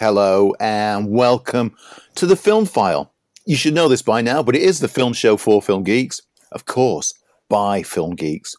[0.00, 1.74] hello, and welcome
[2.14, 3.12] to the Film File.
[3.44, 6.20] You should know this by now, but it is the film show for film geeks,
[6.52, 7.14] of course,
[7.48, 8.54] by film geeks.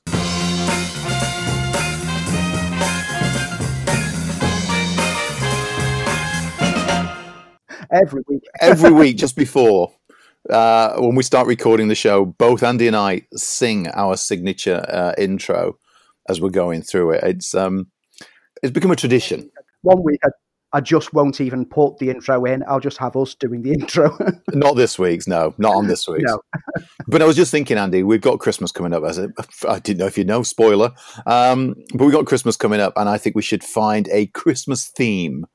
[7.91, 8.43] every week.
[8.61, 9.91] Every week, just before
[10.49, 15.13] uh, when we start recording the show, both Andy and I sing our signature uh,
[15.17, 15.77] intro
[16.27, 17.23] as we're going through it.
[17.23, 17.87] It's um,
[18.61, 19.49] it's become a tradition.
[19.81, 20.29] One week, I,
[20.71, 22.63] I just won't even put the intro in.
[22.67, 24.15] I'll just have us doing the intro.
[24.53, 26.23] not this week's, no, not on this week's.
[26.23, 26.41] no.
[27.07, 29.03] but I was just thinking, Andy, we've got Christmas coming up.
[29.03, 29.29] As a,
[29.67, 30.91] I didn't know if you know, spoiler.
[31.25, 34.87] Um, but we've got Christmas coming up, and I think we should find a Christmas
[34.87, 35.45] theme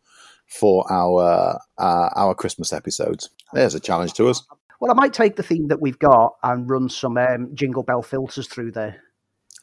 [0.48, 3.30] for our uh, our Christmas episodes.
[3.52, 4.42] There's a challenge to us.
[4.80, 8.02] Well, I might take the theme that we've got and run some um, jingle bell
[8.02, 9.00] filters through there.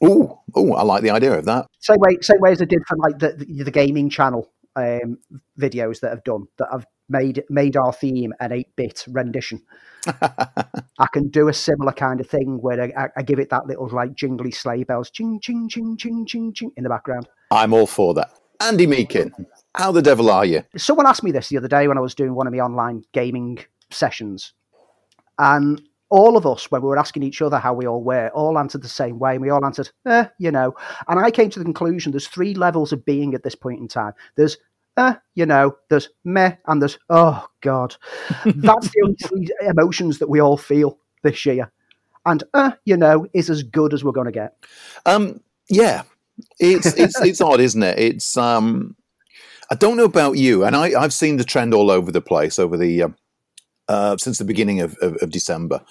[0.02, 1.68] Oh, oh, I like the idea of that.
[1.80, 5.18] Same way, same way as I did for like the the, the gaming channel um,
[5.60, 9.62] videos that I've done that I've made made our theme an eight bit rendition.
[10.08, 13.88] I can do a similar kind of thing where I, I, give it that little
[13.90, 17.28] like jingly sleigh bells, ching ching ching ching ching ching in the background.
[17.52, 18.32] I'm all for that.
[18.60, 19.32] Andy Meakin,
[19.76, 20.63] how the devil are you?
[20.78, 23.04] Someone asked me this the other day when I was doing one of my online
[23.12, 23.60] gaming
[23.91, 24.54] sessions,
[25.38, 28.59] and all of us, when we were asking each other how we all were, all
[28.59, 29.31] answered the same way.
[29.31, 30.76] And we all answered, eh, you know.
[31.07, 33.87] And I came to the conclusion there's three levels of being at this point in
[33.87, 34.13] time.
[34.35, 34.57] There's,
[34.98, 37.95] eh, you know, there's meh, and there's, oh, God.
[38.45, 41.71] That's the only three emotions that we all feel this year.
[42.26, 44.55] And, eh, you know, is as good as we're going to get.
[45.05, 45.39] Um,
[45.70, 46.04] yeah.
[46.59, 47.98] It's, it's, it's odd, isn't it?
[47.98, 48.98] It's, um,
[49.70, 52.59] I don't know about you, and I, I've seen the trend all over the place
[52.59, 53.15] over the, um,
[53.92, 55.82] uh, since the beginning of, of, of, December.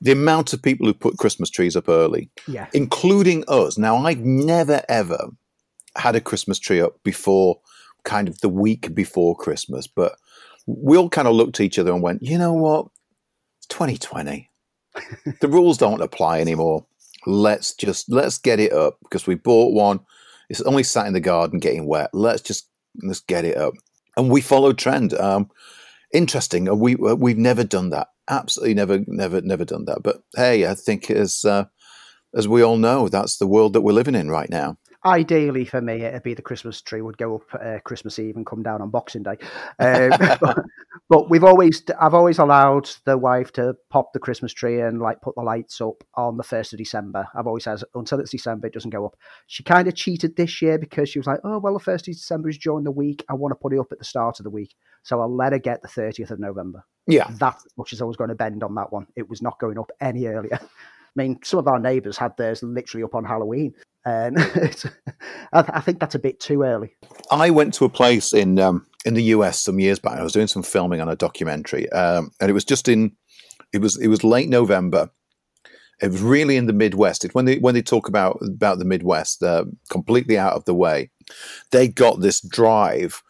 [0.00, 2.68] The amount of people who put Christmas trees up early, yeah.
[2.72, 3.76] including us.
[3.76, 5.28] Now, I've never ever
[5.94, 7.60] had a Christmas tree up before,
[8.04, 10.16] kind of the week before Christmas, but
[10.66, 12.86] we all kind of looked at each other and went, you know what?
[13.58, 14.50] It's 2020.
[15.42, 16.86] the rules don't apply anymore.
[17.26, 20.00] Let's just let's get it up because we bought one.
[20.48, 22.08] It's only sat in the garden getting wet.
[22.14, 22.68] Let's just
[23.02, 23.74] let's get it up.
[24.16, 25.12] And we followed trend.
[25.12, 25.50] Um,
[26.12, 26.68] interesting.
[26.68, 28.08] Uh, we uh, we've never done that.
[28.28, 30.02] Absolutely never, never, never done that.
[30.02, 31.64] But hey, I think as uh,
[32.34, 34.76] as we all know, that's the world that we're living in right now.
[35.02, 38.44] Ideally, for me, it'd be the Christmas tree would go up uh, Christmas Eve and
[38.44, 39.38] come down on Boxing Day.
[39.78, 40.10] Um,
[40.40, 40.58] but,
[41.08, 45.22] but, we've always, I've always allowed the wife to pop the Christmas tree and like
[45.22, 47.26] put the lights up on the first of December.
[47.34, 49.16] I've always said until it's December, it doesn't go up.
[49.46, 52.12] She kind of cheated this year because she was like, "Oh well, the first of
[52.12, 53.24] December is during the week.
[53.30, 55.52] I want to put it up at the start of the week." So I'll let
[55.52, 56.84] her get the 30th of November.
[57.06, 57.28] Yeah.
[57.38, 59.06] That's as much as I was going to bend on that one.
[59.16, 60.58] It was not going up any earlier.
[60.62, 63.74] I mean, some of our neighbours had theirs literally up on Halloween.
[64.06, 64.38] And
[65.52, 66.96] I, I, think that's a bit too early.
[67.30, 70.14] I went to a place in um, in the US some years back.
[70.14, 73.12] I was doing some filming on a documentary, um, and it was just in
[73.74, 75.10] it was it was late November.
[76.00, 77.26] It was really in the Midwest.
[77.26, 80.74] It, when they when they talk about about the Midwest, uh, completely out of the
[80.74, 81.10] way,
[81.70, 83.22] they got this drive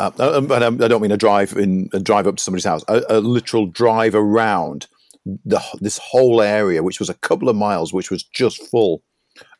[0.00, 2.84] uh, uh and I don't mean a drive in a drive up to somebody's house,
[2.88, 4.86] a, a literal drive around
[5.24, 9.02] the, this whole area, which was a couple of miles, which was just full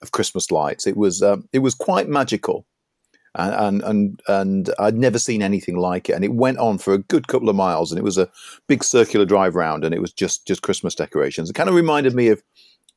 [0.02, 0.86] of Christmas lights.
[0.86, 2.66] It was um, it was quite magical,
[3.34, 6.14] and, and and I'd never seen anything like it.
[6.14, 8.30] And it went on for a good couple of miles, and it was a
[8.66, 11.50] big circular drive round, and it was just just Christmas decorations.
[11.50, 12.42] It kind of reminded me of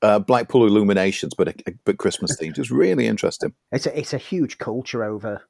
[0.01, 2.51] uh, Blackpool Illuminations, but but Christmas themed.
[2.51, 3.53] It was really interesting.
[3.71, 5.43] It's a it's a huge culture over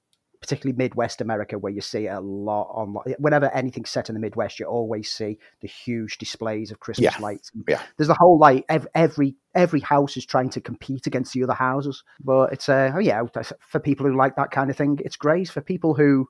[0.44, 2.96] particularly Midwest America, where you see a lot on.
[3.18, 7.22] Whenever anything's set in the Midwest, you always see the huge displays of Christmas yeah.
[7.22, 7.50] lights.
[7.66, 11.54] Yeah, there's the whole like every every house is trying to compete against the other
[11.54, 12.04] houses.
[12.22, 13.24] But it's uh, oh yeah,
[13.62, 15.48] for people who like that kind of thing, it's great.
[15.48, 16.28] For people who,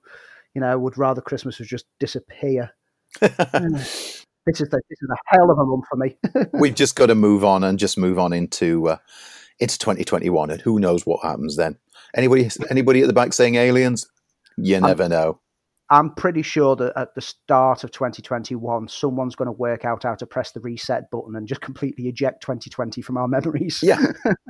[0.53, 2.69] you know, would rather Christmas would just disappear.
[3.19, 6.15] this is the this is a hell of a month for me.
[6.59, 8.97] We've just got to move on and just move on into uh,
[9.57, 11.79] into 2021, and who knows what happens then.
[12.15, 14.07] Anybody anybody at the back saying aliens?
[14.57, 15.39] You never I'm, know.
[15.89, 20.15] I'm pretty sure that at the start of 2021, someone's going to work out how
[20.15, 23.79] to press the reset button and just completely eject 2020 from our memories.
[23.83, 24.03] Yeah.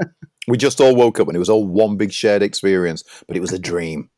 [0.47, 3.41] we just all woke up and it was all one big shared experience, but it
[3.41, 4.09] was a dream.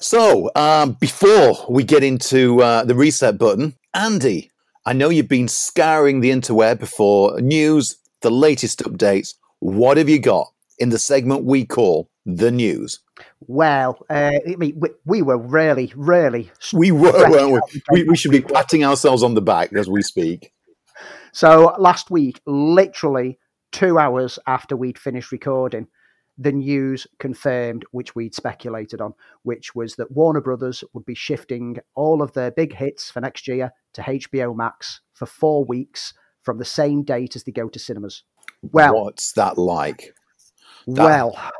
[0.00, 4.50] So, um, before we get into uh, the reset button, Andy,
[4.84, 9.34] I know you've been scouring the interweb for news, the latest updates.
[9.60, 10.48] What have you got
[10.78, 13.00] in the segment we call the news?
[13.46, 16.50] Well, uh, I mean, we, we, were really, really.
[16.74, 17.82] We were, weren't we?
[17.90, 18.04] we?
[18.04, 20.52] We should be patting ourselves on the back as we speak.
[21.32, 23.38] So last week, literally
[23.70, 25.86] two hours after we'd finished recording,
[26.38, 31.78] the news confirmed, which we'd speculated on, which was that Warner Brothers would be shifting
[31.94, 36.12] all of their big hits for next year to HBO Max for four weeks
[36.42, 38.24] from the same date as they go to cinemas.
[38.62, 40.14] Well, what's that like?
[40.86, 41.04] That...
[41.04, 41.52] Well,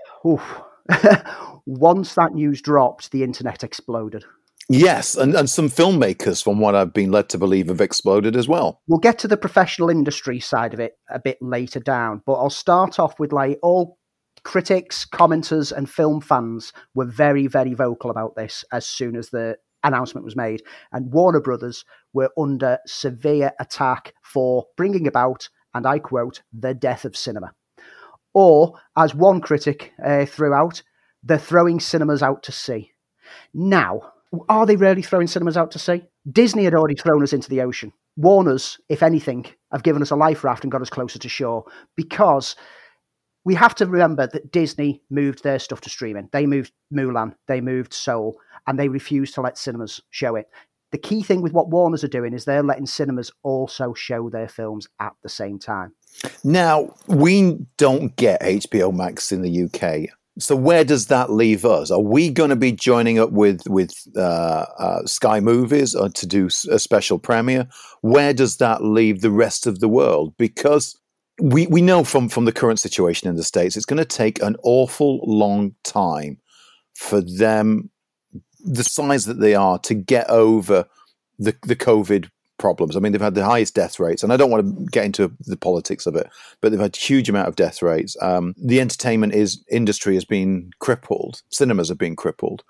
[1.67, 4.25] once that news dropped, the internet exploded.
[4.69, 8.49] Yes, and, and some filmmakers, from what I've been led to believe, have exploded as
[8.49, 8.81] well.
[8.89, 12.51] We'll get to the professional industry side of it a bit later down, but I'll
[12.51, 13.97] start off with like all
[14.43, 19.57] critics, commenters, and film fans were very, very vocal about this as soon as the
[19.85, 20.63] announcement was made.
[20.93, 27.05] And Warner Brothers were under severe attack for bringing about, and I quote, the death
[27.05, 27.53] of cinema.
[28.39, 30.83] Or, as one critic uh, threw out,
[31.23, 32.93] they're throwing cinemas out to sea.
[33.55, 34.13] Now,
[34.51, 36.03] are they really throwing cinemas out to sea?
[36.31, 37.95] Disney had already thrown us into the ocean.
[38.15, 41.65] Warner's, if anything, have given us a life raft and got us closer to shore
[41.97, 42.57] because
[43.47, 46.29] we have to remember that Disney moved their stuff to streaming.
[46.31, 50.51] They moved Mulan, they moved Soul, and they refused to let cinemas show it.
[50.93, 54.49] The key thing with what Warner's are doing is they're letting cinemas also show their
[54.49, 55.95] films at the same time.
[56.45, 60.11] Now, we don't get HBO Max in the UK.
[60.39, 61.91] So where does that leave us?
[61.91, 66.27] Are we going to be joining up with with uh, uh, Sky Movies or to
[66.27, 67.69] do a special premiere?
[68.03, 70.35] Where does that leave the rest of the world?
[70.37, 70.99] Because
[71.41, 74.43] we we know from from the current situation in the states, it's going to take
[74.43, 76.39] an awful long time
[76.95, 77.91] for them,
[78.61, 80.85] the size that they are, to get over
[81.39, 82.97] the the COVID problems.
[82.97, 85.33] I mean, they've had the highest death rates, and I don't want to get into
[85.41, 86.29] the politics of it,
[86.61, 88.17] but they've had huge amount of death rates.
[88.21, 91.43] Um, the entertainment is industry has been crippled.
[91.51, 92.65] Cinemas have been crippled.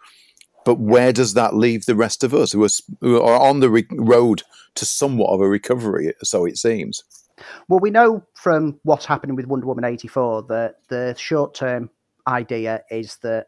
[0.65, 2.69] But where does that leave the rest of us who are,
[3.01, 4.43] who are on the re- road
[4.75, 6.13] to somewhat of a recovery?
[6.25, 7.05] So it seems.
[7.69, 11.91] Well, we know from what's happening with Wonder Woman eighty four that the short term
[12.27, 13.47] idea is that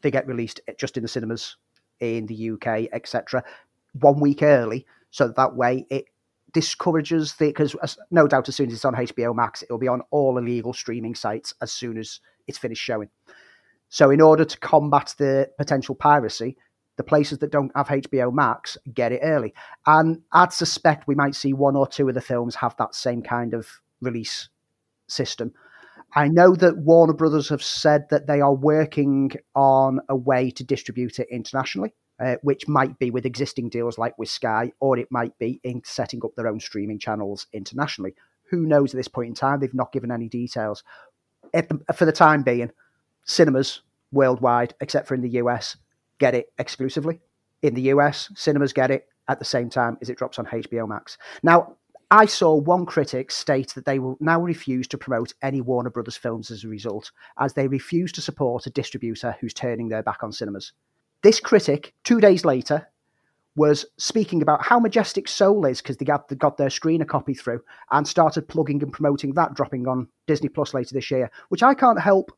[0.00, 1.56] they get released just in the cinemas
[2.00, 3.44] in the UK, etc.
[4.00, 6.06] One week early, so that way it
[6.52, 7.76] discourages the because
[8.10, 11.14] no doubt as soon as it's on HBO Max, it'll be on all illegal streaming
[11.14, 12.18] sites as soon as
[12.48, 13.08] it's finished showing.
[13.90, 16.56] So in order to combat the potential piracy,
[16.96, 19.52] the places that don't have HBO Max get it early.
[19.86, 23.22] And I'd suspect we might see one or two of the films have that same
[23.22, 23.68] kind of
[24.00, 24.48] release
[25.08, 25.52] system.
[26.14, 30.64] I know that Warner Brothers have said that they are working on a way to
[30.64, 35.10] distribute it internationally uh, which might be with existing deals like with Sky, or it
[35.10, 38.14] might be in setting up their own streaming channels internationally.
[38.50, 39.58] Who knows at this point in time?
[39.58, 40.84] They've not given any details.
[41.52, 42.70] The, for the time being,
[43.24, 43.82] cinemas
[44.12, 45.76] worldwide, except for in the US,
[46.18, 47.20] get it exclusively.
[47.62, 50.86] In the US, cinemas get it at the same time as it drops on HBO
[50.86, 51.18] Max.
[51.42, 51.76] Now,
[52.12, 56.16] I saw one critic state that they will now refuse to promote any Warner Brothers
[56.16, 60.22] films as a result, as they refuse to support a distributor who's turning their back
[60.22, 60.72] on cinemas.
[61.22, 62.88] This critic, two days later,
[63.54, 67.34] was speaking about how majestic Soul is because they got, they got their screener copy
[67.34, 71.62] through and started plugging and promoting that, dropping on Disney Plus later this year, which
[71.62, 72.32] I can't help.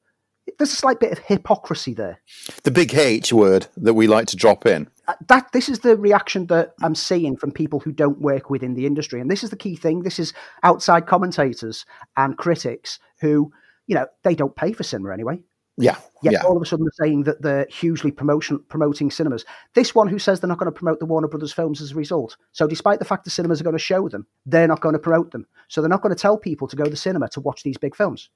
[0.58, 2.20] There's a slight bit of hypocrisy there.
[2.64, 4.90] The big H word that we like to drop in.
[5.08, 8.74] Uh, that this is the reaction that I'm seeing from people who don't work within
[8.74, 10.02] the industry, and this is the key thing.
[10.02, 11.86] This is outside commentators
[12.18, 13.52] and critics who,
[13.86, 15.40] you know, they don't pay for cinema anyway.
[15.76, 15.96] Yeah.
[16.22, 16.42] Yet yeah.
[16.44, 19.44] all of a sudden they're saying that they're hugely promotion promoting cinemas.
[19.74, 21.94] This one who says they're not going to promote the Warner Brothers films as a
[21.96, 22.36] result.
[22.52, 24.98] So despite the fact the cinemas are going to show them, they're not going to
[24.98, 25.46] promote them.
[25.68, 27.76] So they're not going to tell people to go to the cinema to watch these
[27.76, 28.30] big films.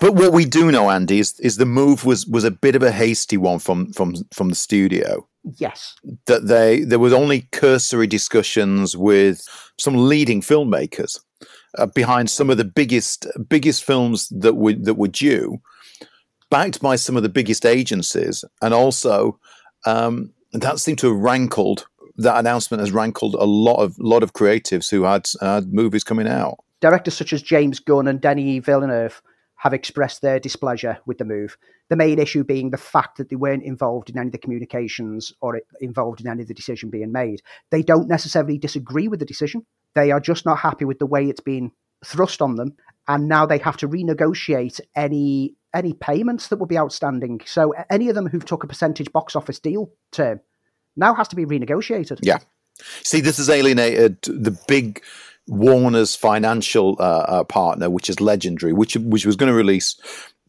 [0.00, 2.82] But what we do know, Andy, is, is the move was was a bit of
[2.82, 5.28] a hasty one from from from the studio.
[5.56, 5.94] Yes.
[6.26, 9.46] That they there was only cursory discussions with
[9.78, 11.20] some leading filmmakers
[11.78, 15.60] uh, behind some of the biggest biggest films that were that were due
[16.50, 19.38] backed by some of the biggest agencies, and also
[19.86, 21.86] um, that seemed to have rankled.
[22.16, 26.28] That announcement has rankled a lot of lot of creatives who had had movies coming
[26.28, 26.58] out.
[26.80, 29.22] Directors such as James Gunn and Denis Villeneuve
[29.56, 31.58] have expressed their displeasure with the move.
[31.90, 35.34] The main issue being the fact that they weren't involved in any of the communications
[35.42, 37.42] or involved in any of the decision being made.
[37.70, 39.66] They don't necessarily disagree with the decision.
[39.94, 41.72] They are just not happy with the way it's been
[42.04, 42.74] thrust on them,
[43.08, 47.40] and now they have to renegotiate any any payments that would be outstanding.
[47.46, 50.40] So any of them who've took a percentage box office deal term
[50.96, 52.18] now has to be renegotiated.
[52.22, 52.38] Yeah.
[53.02, 55.02] See, this has alienated the big
[55.46, 59.96] Warner's financial uh, uh, partner, which is Legendary, which which was going to release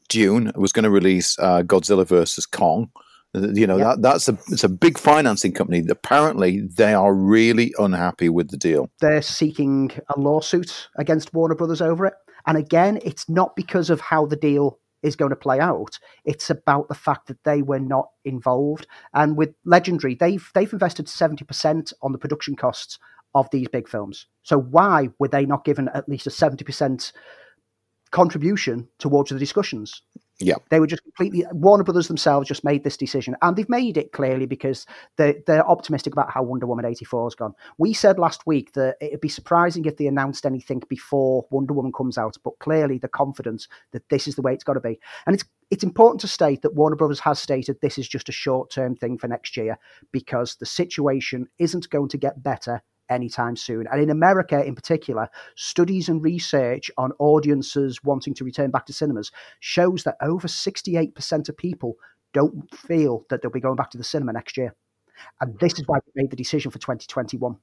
[0.10, 2.91] Dune, was going to release uh, Godzilla versus Kong.
[3.34, 5.86] You know that that's a it's a big financing company.
[5.89, 8.89] Apparently, they are really unhappy with the deal.
[9.00, 12.13] They're seeking a lawsuit against Warner Brothers over it.
[12.45, 15.98] And again, it's not because of how the deal is going to play out.
[16.25, 18.86] It's about the fact that they were not involved.
[19.13, 23.00] And with Legendary, they've they've invested seventy percent on the production costs
[23.33, 24.27] of these big films.
[24.43, 27.13] So why were they not given at least a seventy percent
[28.12, 30.01] contribution towards the discussions?
[30.41, 30.55] Yeah.
[30.69, 34.12] They were just completely Warner Brothers themselves just made this decision, and they've made it
[34.12, 34.86] clearly because
[35.17, 37.53] they they're optimistic about how Wonder Woman eighty four has gone.
[37.77, 41.91] We said last week that it'd be surprising if they announced anything before Wonder Woman
[41.91, 45.00] comes out, but clearly the confidence that this is the way it's got to be,
[45.25, 48.33] and it's it's important to state that Warner Brothers has stated this is just a
[48.33, 49.77] short term thing for next year
[50.12, 53.85] because the situation isn't going to get better anytime soon.
[53.91, 58.93] And in America, in particular, studies and research on audiences wanting to return back to
[58.93, 61.97] cinemas shows that over 68% of people
[62.33, 64.73] don't feel that they'll be going back to the cinema next year.
[65.41, 67.55] And this is why we made the decision for 2021.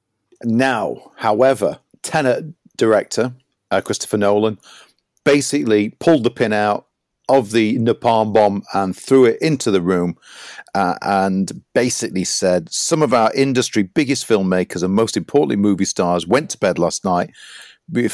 [0.44, 3.34] Now, however, Tenet director
[3.70, 4.58] uh, Christopher Nolan
[5.24, 6.87] basically pulled the pin out
[7.28, 10.16] of the napalm bomb and threw it into the room
[10.74, 16.26] uh, and basically said some of our industry biggest filmmakers and most importantly movie stars
[16.26, 17.30] went to bed last night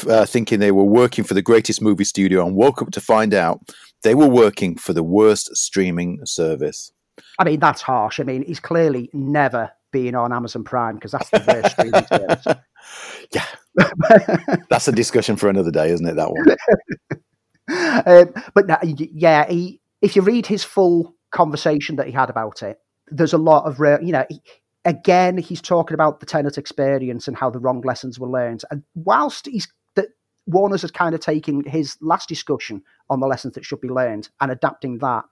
[0.07, 3.33] uh, thinking they were working for the greatest movie studio and woke up to find
[3.33, 3.59] out
[4.03, 6.91] they were working for the worst streaming service.
[7.39, 8.19] I mean, that's harsh.
[8.19, 12.45] I mean, he's clearly never been on Amazon Prime because that's the worst streaming service.
[13.33, 13.45] Yeah.
[14.69, 16.15] that's a discussion for another day, isn't it?
[16.15, 16.45] That one.
[18.05, 22.63] um, but no, yeah, he, if you read his full conversation that he had about
[22.63, 24.41] it, there's a lot of, you know, he,
[24.85, 28.63] again, he's talking about the Tenet experience and how the wrong lessons were learned.
[28.71, 30.09] And whilst he's that
[30.45, 34.29] Warner's is kind of taking his last discussion on the lessons that should be learned
[34.41, 35.25] and adapting that,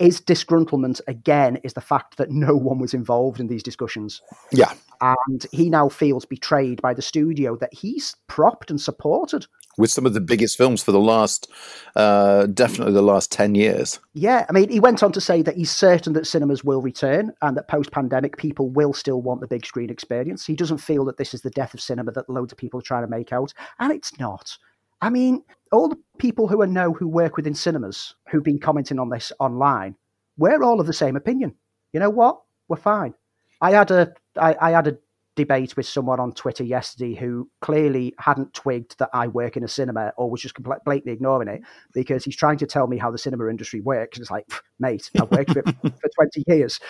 [0.00, 4.22] his disgruntlement again is the fact that no one was involved in these discussions.
[4.50, 4.72] Yeah.
[5.02, 9.46] And he now feels betrayed by the studio that he's propped and supported.
[9.78, 11.50] With some of the biggest films for the last,
[11.96, 14.00] uh, definitely the last 10 years.
[14.14, 14.44] Yeah.
[14.48, 17.56] I mean, he went on to say that he's certain that cinemas will return and
[17.56, 20.44] that post pandemic people will still want the big screen experience.
[20.44, 22.82] He doesn't feel that this is the death of cinema that loads of people are
[22.82, 23.54] trying to make out.
[23.78, 24.56] And it's not.
[25.00, 28.98] I mean, all the people who I know who work within cinemas who've been commenting
[28.98, 29.96] on this online,
[30.36, 31.54] we're all of the same opinion.
[31.92, 32.40] You know what?
[32.68, 33.14] We're fine.
[33.60, 34.98] I had a I, I had a
[35.36, 39.68] debate with someone on Twitter yesterday who clearly hadn't twigged that I work in a
[39.68, 43.18] cinema or was just blatantly ignoring it because he's trying to tell me how the
[43.18, 44.18] cinema industry works.
[44.18, 46.80] It's like, mate, I've worked for, for 20 years.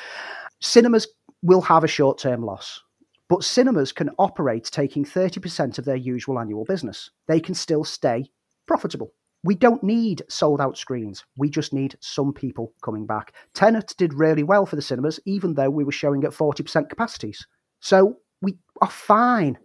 [0.60, 1.06] Cinemas
[1.42, 2.82] will have a short term loss.
[3.28, 7.10] But cinemas can operate taking 30% of their usual annual business.
[7.28, 8.30] They can still stay
[8.66, 9.12] profitable.
[9.44, 11.24] We don't need sold out screens.
[11.36, 13.34] We just need some people coming back.
[13.54, 17.46] Tenet did really well for the cinemas, even though we were showing at 40% capacities.
[17.78, 19.58] So we are fine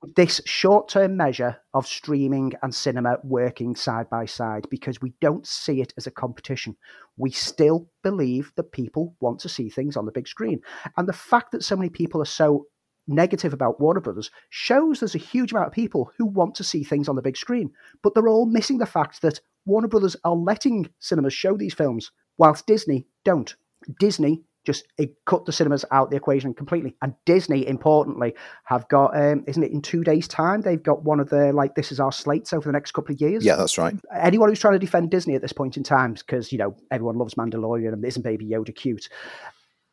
[0.00, 5.12] with this short term measure of streaming and cinema working side by side because we
[5.20, 6.76] don't see it as a competition.
[7.16, 10.60] We still believe that people want to see things on the big screen.
[10.96, 12.66] And the fact that so many people are so
[13.08, 16.84] negative about Warner Brothers shows there's a huge amount of people who want to see
[16.84, 17.70] things on the big screen,
[18.02, 22.10] but they're all missing the fact that Warner Brothers are letting cinemas show these films,
[22.38, 23.54] whilst Disney don't.
[23.98, 24.86] Disney just
[25.26, 26.94] cut the cinemas out the equation completely.
[27.02, 30.60] And Disney, importantly, have got um, isn't it in two days' time?
[30.60, 33.20] They've got one of their like this is our slates over the next couple of
[33.20, 33.44] years.
[33.44, 33.94] Yeah, that's right.
[34.14, 37.16] Anyone who's trying to defend Disney at this point in time, because you know everyone
[37.16, 39.08] loves Mandalorian and isn't Baby Yoda cute,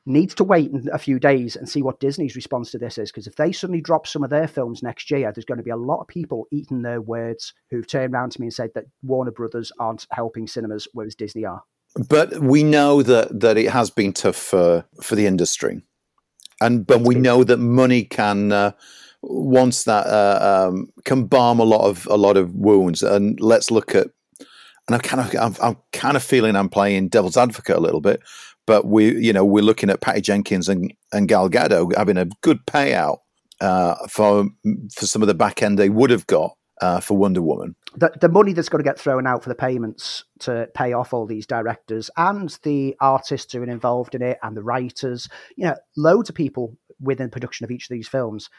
[0.06, 3.12] needs to wait a few days and see what Disney's response to this is.
[3.12, 5.70] Because if they suddenly drop some of their films next year, there's going to be
[5.70, 8.86] a lot of people eating their words who've turned around to me and said that
[9.04, 11.64] Warner Brothers aren't helping cinemas, whereas Disney are.
[11.96, 15.82] But we know that that it has been tough for for the industry,
[16.62, 18.52] and but we know that money can.
[18.52, 18.72] Uh,
[19.22, 23.70] once that uh, um, can balm a lot of a lot of wounds, and let's
[23.70, 24.08] look at
[24.90, 28.02] and I'm kind of I'm, I'm, kind of feeling I'm playing devil's advocate a little
[28.02, 28.22] bit,
[28.66, 32.26] but we you know we're looking at Patty Jenkins and and Gal Gadot having a
[32.42, 33.20] good payout
[33.62, 34.48] uh, for
[34.94, 37.76] for some of the back end they would have got uh, for Wonder Woman.
[37.96, 41.14] The, the money that's going to get thrown out for the payments to pay off
[41.14, 45.66] all these directors and the artists who are involved in it and the writers, you
[45.66, 48.50] know, loads of people within production of each of these films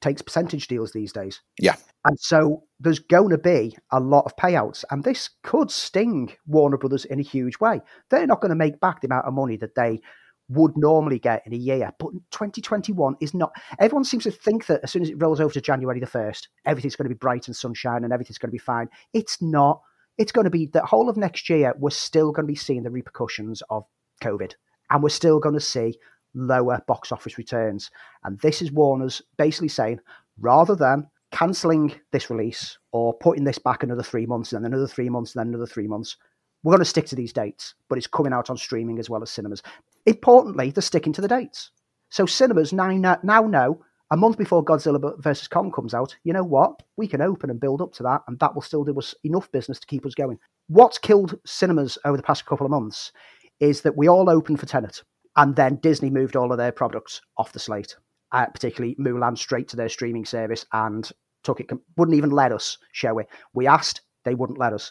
[0.00, 1.40] takes percentage deals these days.
[1.58, 1.76] Yeah.
[2.04, 6.78] And so there's going to be a lot of payouts, and this could sting Warner
[6.78, 7.80] Brothers in a huge way.
[8.10, 10.00] They're not going to make back the amount of money that they
[10.48, 11.92] would normally get in a year.
[11.98, 13.52] But 2021 is not.
[13.78, 16.48] Everyone seems to think that as soon as it rolls over to January the 1st,
[16.64, 18.88] everything's going to be bright and sunshine and everything's going to be fine.
[19.12, 19.82] It's not.
[20.16, 22.82] It's going to be the whole of next year, we're still going to be seeing
[22.82, 23.84] the repercussions of
[24.22, 24.52] COVID.
[24.90, 25.94] And we're still going to see
[26.34, 27.90] lower box office returns.
[28.24, 30.00] And this is Warner's basically saying
[30.40, 34.88] rather than cancelling this release or putting this back another three months and then another
[34.88, 36.16] three months and then another three months,
[36.62, 39.22] We're going to stick to these dates, but it's coming out on streaming as well
[39.22, 39.62] as cinemas.
[40.08, 41.70] Importantly, they're sticking to the dates.
[42.08, 45.48] So cinemas now, now know a month before Godzilla vs.
[45.48, 46.82] Kong comes out, you know what?
[46.96, 49.52] We can open and build up to that, and that will still do us enough
[49.52, 50.38] business to keep us going.
[50.68, 53.12] What's killed cinemas over the past couple of months
[53.60, 55.02] is that we all opened for Tenet,
[55.36, 57.94] and then Disney moved all of their products off the slate,
[58.32, 61.12] uh, particularly Mulan, straight to their streaming service and
[61.44, 63.28] took it, wouldn't even let us show it.
[63.52, 64.90] We asked, they wouldn't let us.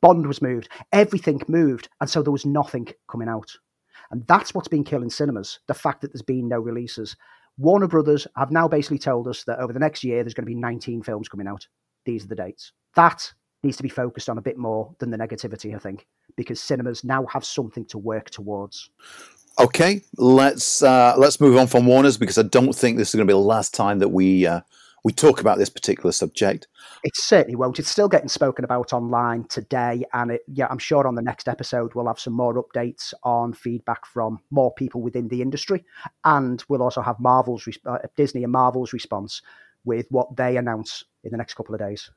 [0.00, 3.50] Bond was moved, everything moved, and so there was nothing coming out.
[4.10, 7.16] And that's what's been killing cinemas the fact that there's been no releases.
[7.56, 10.52] Warner Brothers have now basically told us that over the next year, there's going to
[10.52, 11.66] be 19 films coming out.
[12.04, 12.72] These are the dates.
[12.96, 13.32] That
[13.62, 16.06] needs to be focused on a bit more than the negativity, I think,
[16.36, 18.90] because cinemas now have something to work towards.
[19.58, 23.26] Okay, let's uh, let's move on from Warner's because I don't think this is going
[23.26, 24.60] to be the last time that we uh,
[25.04, 26.66] we talk about this particular subject.
[27.04, 27.78] It certainly won't.
[27.78, 31.46] It's still getting spoken about online today, and it, yeah, I'm sure on the next
[31.46, 35.84] episode we'll have some more updates on feedback from more people within the industry,
[36.24, 39.42] and we'll also have Marvel's uh, Disney and Marvel's response
[39.84, 42.10] with what they announce in the next couple of days.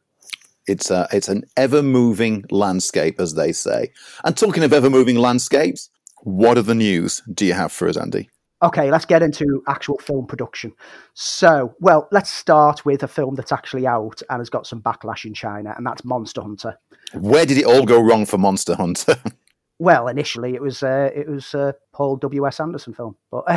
[0.65, 3.91] It's a, it's an ever moving landscape, as they say.
[4.23, 5.89] And talking of ever moving landscapes,
[6.23, 8.29] what are the news do you have for us, Andy?
[8.63, 10.73] Okay, let's get into actual film production.
[11.13, 15.25] So, well, let's start with a film that's actually out and has got some backlash
[15.25, 16.75] in China, and that's Monster Hunter.
[17.13, 19.15] Where did it all go wrong for Monster Hunter?
[19.79, 23.45] well, initially it was uh, it was a Paul W S Anderson film, but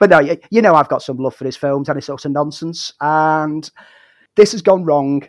[0.00, 2.24] but no, you, you know I've got some love for his films, and it's of
[2.26, 2.92] nonsense.
[3.00, 3.70] And
[4.34, 5.22] this has gone wrong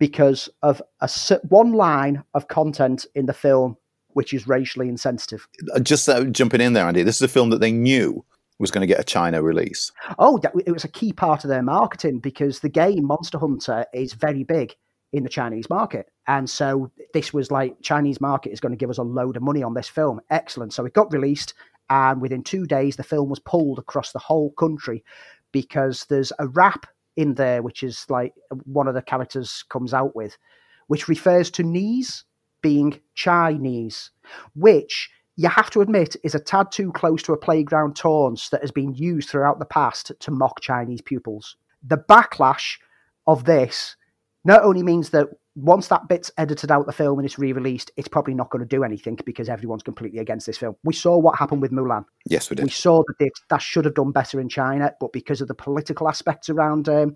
[0.00, 1.08] because of a
[1.48, 3.76] one line of content in the film
[4.14, 5.46] which is racially insensitive.
[5.74, 8.24] Uh, just uh, jumping in there, Andy, this is a film that they knew
[8.58, 9.90] was going to get a China release.
[10.18, 14.12] Oh, it was a key part of their marketing because the game Monster Hunter is
[14.12, 14.74] very big
[15.12, 16.06] in the Chinese market.
[16.26, 19.42] And so this was like Chinese market is going to give us a load of
[19.42, 20.20] money on this film.
[20.30, 20.72] Excellent.
[20.72, 21.54] So it got released
[21.90, 25.04] and within 2 days the film was pulled across the whole country
[25.50, 28.32] because there's a rap in there which is like
[28.64, 30.38] one of the characters comes out with
[30.86, 32.24] which refers to knees
[32.62, 34.10] being Chinese,
[34.54, 38.60] which you have to admit is a tad too close to a playground taunt that
[38.60, 41.56] has been used throughout the past to mock Chinese pupils.
[41.82, 42.78] The backlash
[43.26, 43.96] of this
[44.44, 48.08] not only means that once that bit's edited out the film and it's re-released, it's
[48.08, 50.74] probably not going to do anything because everyone's completely against this film.
[50.82, 52.04] We saw what happened with Mulan.
[52.24, 52.64] Yes, we did.
[52.64, 55.54] We saw that they, that should have done better in China, but because of the
[55.54, 57.14] political aspects around um,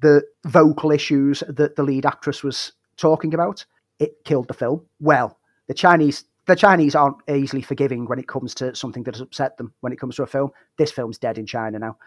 [0.00, 3.66] the vocal issues that the lead actress was talking about,
[3.98, 4.84] it killed the film.
[5.00, 9.20] Well, the Chinese the Chinese aren't easily forgiving when it comes to something that has
[9.20, 9.74] upset them.
[9.80, 11.98] When it comes to a film, this film's dead in China now.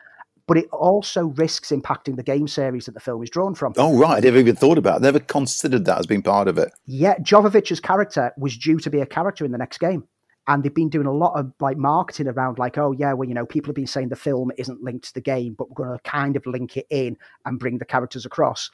[0.48, 3.74] But it also risks impacting the game series that the film is drawn from.
[3.78, 4.18] Oh, right.
[4.18, 5.04] I never even thought about it.
[5.04, 6.74] Never considered that as being part of it.
[6.88, 10.08] Yeah, Jovovich's character was due to be a character in the next game.
[10.48, 13.36] And they've been doing a lot of like marketing around like, oh yeah, well, you
[13.36, 16.00] know, people have been saying the film isn't linked to the game, but we're gonna
[16.00, 18.72] kind of link it in and bring the characters across.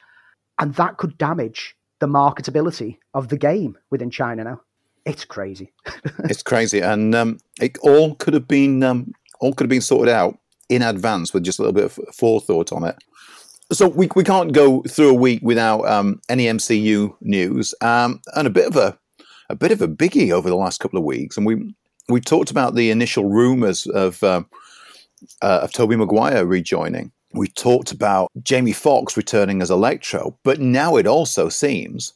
[0.58, 4.60] And that could damage the marketability of the game within China now.
[5.04, 5.72] It's crazy.
[6.24, 10.12] it's crazy, and um, it all could have been um, all could have been sorted
[10.12, 12.96] out in advance with just a little bit of forethought on it.
[13.72, 18.46] So we we can't go through a week without um, any MCU news, um, and
[18.46, 18.98] a bit of a
[19.50, 21.74] a bit of a biggie over the last couple of weeks, and we
[22.08, 24.42] we talked about the initial rumours of uh,
[25.42, 30.96] uh, of Tobey Maguire rejoining we talked about Jamie Foxx returning as Electro, but now
[30.96, 32.14] it also seems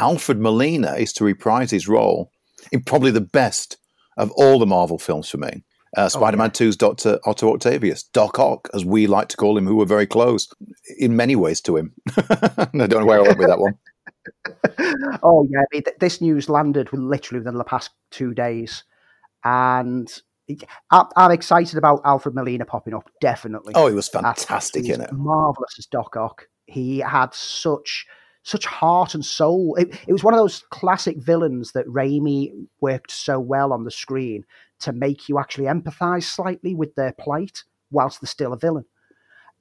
[0.00, 2.30] Alfred Molina is to reprise his role
[2.70, 3.76] in probably the best
[4.16, 5.64] of all the Marvel films for me.
[5.96, 6.66] Uh, Spider Man okay.
[6.66, 7.18] 2's Dr.
[7.26, 10.48] Otto Octavius, Doc Ock, as we like to call him, who were very close
[10.98, 11.92] in many ways to him.
[12.16, 13.78] I don't know where I went with that one.
[15.22, 15.60] oh, yeah.
[15.60, 18.84] I mean, th- this news landed literally within the past two days.
[19.44, 20.10] And
[20.90, 23.10] I'm excited about Alfred Molina popping up.
[23.20, 23.74] Definitely.
[23.74, 25.12] Oh, he was fantastic in it.
[25.12, 26.48] Marvelous as Doc Ock.
[26.66, 28.06] He had such
[28.44, 29.76] such heart and soul.
[29.76, 33.90] It, it was one of those classic villains that Raimi worked so well on the
[33.90, 34.44] screen
[34.80, 38.84] to make you actually empathise slightly with their plight whilst they're still a villain.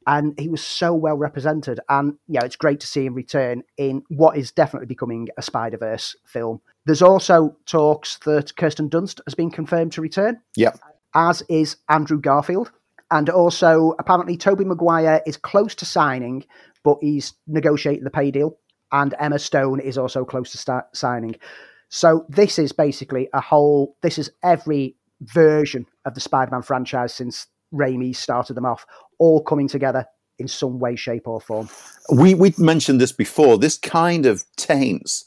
[0.07, 1.79] And he was so well represented.
[1.87, 5.77] And yeah, it's great to see him return in what is definitely becoming a Spider
[5.77, 6.61] Verse film.
[6.85, 10.39] There's also talks that Kirsten Dunst has been confirmed to return.
[10.55, 10.73] Yeah.
[11.13, 12.71] As is Andrew Garfield.
[13.11, 16.45] And also, apparently, Tobey Maguire is close to signing,
[16.83, 18.57] but he's negotiating the pay deal.
[18.93, 21.35] And Emma Stone is also close to signing.
[21.89, 23.95] So this is basically a whole.
[24.01, 28.85] This is every version of the Spider-Man franchise since Raimi started them off,
[29.19, 30.05] all coming together
[30.39, 31.69] in some way, shape, or form.
[32.11, 33.57] We we mentioned this before.
[33.57, 35.25] This kind of taints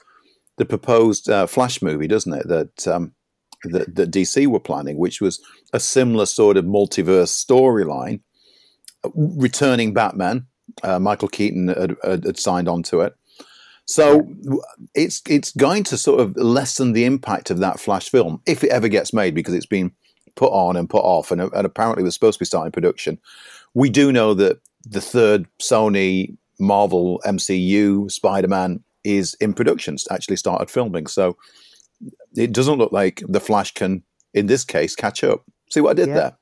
[0.57, 2.49] the proposed uh, Flash movie, doesn't it?
[2.49, 3.15] That, um,
[3.65, 5.41] that that DC were planning, which was
[5.73, 8.21] a similar sort of multiverse storyline,
[9.15, 10.47] returning Batman.
[10.83, 13.15] Uh, Michael Keaton had, had, signed on to it.
[13.87, 14.27] So
[14.95, 18.71] it's it's going to sort of lessen the impact of that Flash film if it
[18.71, 19.93] ever gets made because it's been
[20.37, 23.19] put on and put off and, and apparently was supposed to be starting production.
[23.75, 30.37] We do know that the third Sony Marvel MCU Spider Man is in production, actually
[30.37, 31.07] started filming.
[31.07, 31.37] So
[32.35, 35.45] it doesn't look like the Flash can, in this case, catch up.
[35.71, 36.15] See what I did yeah.
[36.15, 36.39] there?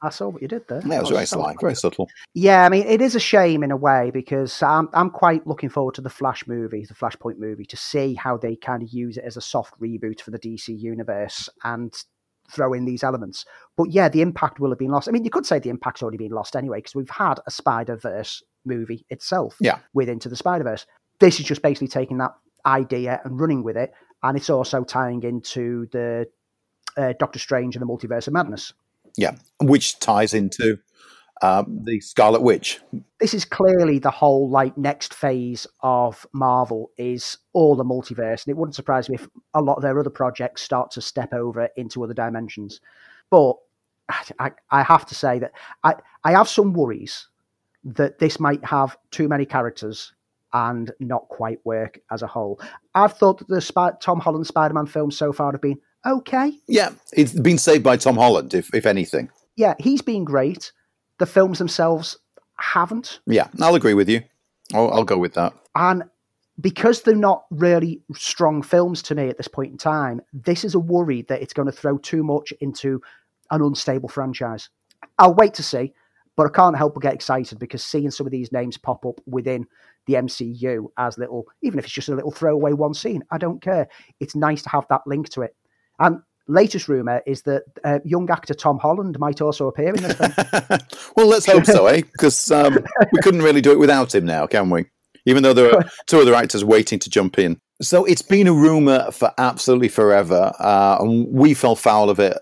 [0.00, 0.80] I saw what you did there.
[0.86, 2.08] Yeah, it was oh, very sly, very subtle.
[2.32, 5.68] Yeah, I mean, it is a shame in a way because I'm I'm quite looking
[5.68, 9.16] forward to the Flash movie, the Flashpoint movie, to see how they kind of use
[9.16, 11.92] it as a soft reboot for the DC universe and
[12.50, 13.44] throw in these elements.
[13.76, 15.08] But yeah, the impact will have been lost.
[15.08, 17.50] I mean, you could say the impact's already been lost anyway because we've had a
[17.50, 19.56] Spider Verse movie itself.
[19.60, 19.78] Yeah.
[19.94, 20.86] with Into the Spider Verse.
[21.20, 25.22] This is just basically taking that idea and running with it, and it's also tying
[25.22, 26.28] into the
[26.96, 28.72] uh, Doctor Strange and the Multiverse of Madness.
[29.16, 30.78] Yeah, which ties into
[31.42, 32.80] um, the Scarlet Witch.
[33.20, 38.52] This is clearly the whole like next phase of Marvel is all the multiverse, and
[38.52, 41.68] it wouldn't surprise me if a lot of their other projects start to step over
[41.76, 42.80] into other dimensions.
[43.30, 43.56] But
[44.38, 45.52] I, I have to say that
[45.84, 47.28] I, I have some worries
[47.84, 50.12] that this might have too many characters
[50.52, 52.60] and not quite work as a whole.
[52.94, 56.52] I've thought that the Tom Holland Spider-Man films so far have been okay.
[56.66, 59.30] Yeah, it's been saved by Tom Holland, if if anything.
[59.56, 60.72] Yeah, he's been great.
[61.18, 62.16] The films themselves
[62.58, 63.20] haven't.
[63.26, 64.22] Yeah, I'll agree with you.
[64.72, 65.52] I'll, I'll go with that.
[65.74, 66.04] And
[66.60, 70.74] because they're not really strong films to me at this point in time, this is
[70.74, 73.00] a worry that it's going to throw too much into
[73.50, 74.68] an unstable franchise.
[75.18, 75.92] I'll wait to see,
[76.38, 79.20] but I can't help but get excited because seeing some of these names pop up
[79.26, 79.66] within
[80.06, 83.60] the MCU as little, even if it's just a little throwaway one scene, I don't
[83.60, 83.88] care.
[84.20, 85.56] It's nice to have that link to it.
[85.98, 90.12] And latest rumor is that uh, young actor Tom Holland might also appear in this
[90.12, 90.32] film.
[91.16, 92.02] well, let's hope so, eh?
[92.02, 92.78] Because um,
[93.12, 94.84] we couldn't really do it without him now, can we?
[95.26, 97.58] Even though there are two other actors waiting to jump in.
[97.82, 102.38] So it's been a rumor for absolutely forever, uh, and we fell foul of it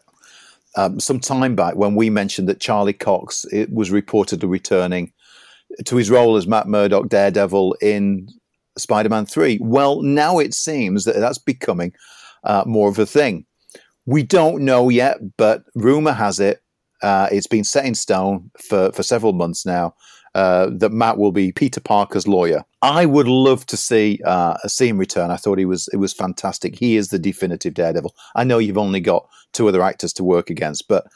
[0.77, 5.13] um, some time back when we mentioned that Charlie Cox it was reportedly returning
[5.85, 8.29] to his role as Matt Murdock Daredevil in
[8.79, 9.59] Spider-Man Three.
[9.61, 11.93] Well, now it seems that that's becoming
[12.45, 13.47] uh, more of a thing.
[14.05, 16.63] We don't know yet, but rumor has it
[17.03, 19.95] uh, it's been set in stone for, for several months now
[20.37, 22.63] uh, that Matt will be Peter Parker's lawyer.
[22.83, 25.31] I would love to see uh, see him return.
[25.31, 26.79] I thought he was it was fantastic.
[26.79, 28.15] He is the definitive Daredevil.
[28.35, 31.07] I know you've only got two other actors to work against, but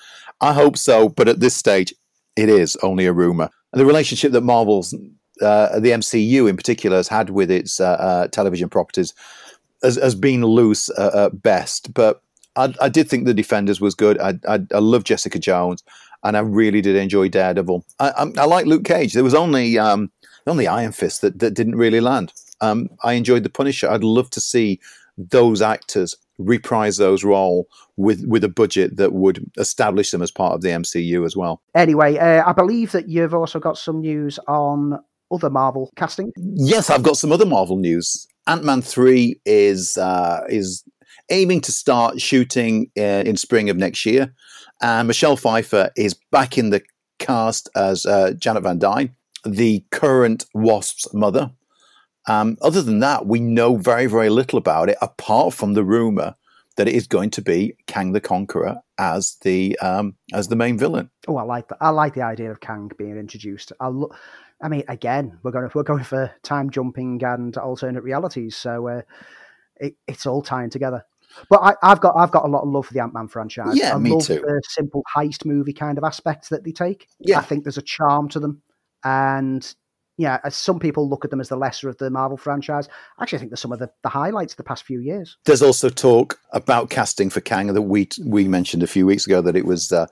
[0.41, 1.11] I hope so.
[1.11, 1.93] But at this stage,
[2.35, 3.51] it is only a rumor.
[3.75, 4.95] And the relationship that Marvel's
[5.43, 9.13] uh, the MCU in particular has had with its uh, uh, television properties
[9.83, 12.23] has, has been loose at best, but
[12.57, 14.19] I, I, did think the Defenders was good.
[14.19, 15.85] I, I, I love Jessica Jones,
[16.23, 17.85] and I really did enjoy Daredevil.
[17.99, 19.13] I, I, I like Luke Cage.
[19.13, 20.11] There was only um,
[20.47, 22.33] only Iron Fist that, that didn't really land.
[22.61, 23.91] Um, I enjoyed the Punisher.
[23.91, 24.81] I'd love to see
[25.17, 30.55] those actors reprise those role with with a budget that would establish them as part
[30.55, 31.61] of the MCU as well.
[31.75, 34.99] Anyway, uh, I believe that you've also got some news on
[35.31, 36.33] other Marvel casting.
[36.37, 38.27] Yes, I've got some other Marvel news.
[38.47, 40.83] Ant Man three is uh, is
[41.31, 44.35] aiming to start shooting uh, in spring of next year.
[44.83, 46.83] And Michelle Pfeiffer is back in the
[47.19, 49.15] cast as uh, Janet Van Dyne,
[49.45, 51.51] the current Wasp's mother.
[52.27, 56.35] Um, other than that, we know very, very little about it, apart from the rumor
[56.77, 60.79] that it is going to be Kang the Conqueror as the um, as the main
[60.79, 61.11] villain.
[61.29, 61.79] Oh, I like that.
[61.81, 63.73] I like the idea of Kang being introduced.
[63.81, 63.91] I
[64.63, 69.03] I mean, again, we're going we're going for time jumping and alternate realities, so uh,
[69.77, 71.05] it, it's all tying together.
[71.49, 73.77] But I, have got I've got a lot of love for the Ant Man franchise.
[73.77, 74.41] Yeah, I me love too.
[74.41, 77.07] The simple heist movie kind of aspects that they take.
[77.19, 78.63] Yeah, I think there's a charm to them,
[79.05, 79.75] and
[80.21, 82.89] yeah, as some people look at them as the lesser of the Marvel franchise.
[82.89, 85.39] Actually, I actually think they're some of the, the highlights of the past few years.
[85.47, 89.41] There's also talk about casting for Kang that we we mentioned a few weeks ago
[89.41, 90.07] that it was uh,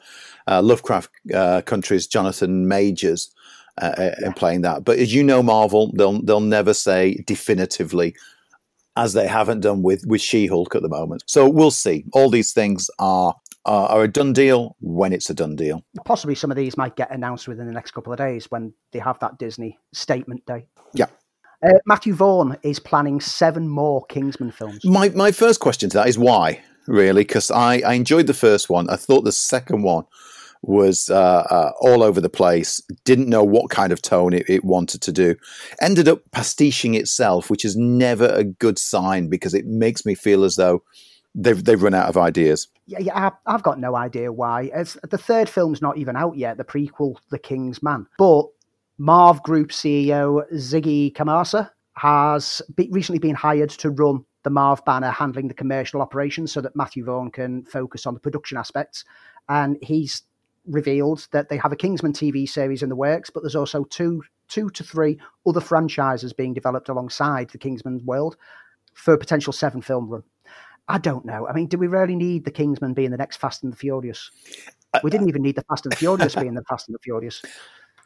[0.46, 3.30] uh, Lovecraft uh, Country's Jonathan Majors.
[3.80, 8.12] Uh, uh, in playing that, but as you know, Marvel they'll they'll never say definitively
[8.98, 11.22] as they haven't done with with She-Hulk at the moment.
[11.26, 12.04] So we'll see.
[12.12, 13.34] All these things are
[13.64, 15.84] are a done deal when it's a done deal.
[16.06, 18.98] Possibly some of these might get announced within the next couple of days when they
[18.98, 20.66] have that Disney statement day.
[20.94, 21.06] Yeah.
[21.62, 24.84] Uh, Matthew Vaughn is planning seven more Kingsman films.
[24.84, 27.22] My my first question to that is why, really?
[27.22, 28.88] Because I, I enjoyed the first one.
[28.90, 30.04] I thought the second one
[30.62, 34.64] was uh, uh, all over the place, didn't know what kind of tone it, it,
[34.64, 35.36] wanted to do,
[35.80, 40.44] ended up pastiching itself, which is never a good sign because it makes me feel
[40.44, 40.82] as though
[41.34, 42.68] they've they've run out of ideas.
[42.86, 44.70] Yeah, yeah, I've got no idea why.
[45.08, 48.06] The third film's not even out yet, the prequel, The King's Man.
[48.18, 48.46] But
[48.98, 55.10] Marv Group CEO Ziggy Kamasa has be, recently been hired to run the Marv banner
[55.10, 59.04] handling the commercial operations so that Matthew Vaughn can focus on the production aspects.
[59.48, 60.22] And he's
[60.68, 64.22] revealed that they have a Kingsman TV series in the works, but there's also two
[64.48, 68.36] two to three other franchises being developed alongside the Kingsman world
[68.94, 70.22] for a potential seven film run.
[70.88, 71.46] I don't know.
[71.46, 74.30] I mean, do we really need the Kingsman being the next Fast and the Furious?
[75.02, 77.42] We didn't even need the Fast and the Furious being the Fast and the Furious.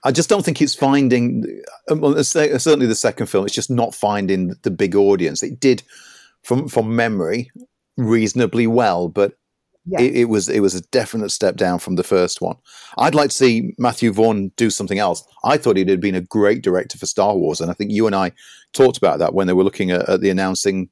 [0.05, 1.63] I just don't think it's finding.
[1.89, 5.45] Um, well, uh, certainly the second film, it's just not finding the big audience.
[5.45, 5.85] It did,
[6.43, 7.53] from from memory,
[7.97, 9.35] reasonably well, but
[9.85, 10.01] yeah.
[10.01, 12.57] it, it, was it was a definite step down from the first one.
[12.99, 15.27] I'd like to see Matthew Vaughn do something else.
[15.45, 18.15] I thought he'd been a great director for Star Wars, and I think you and
[18.15, 18.33] I
[18.73, 20.89] talked about that when they were looking at, at the announcing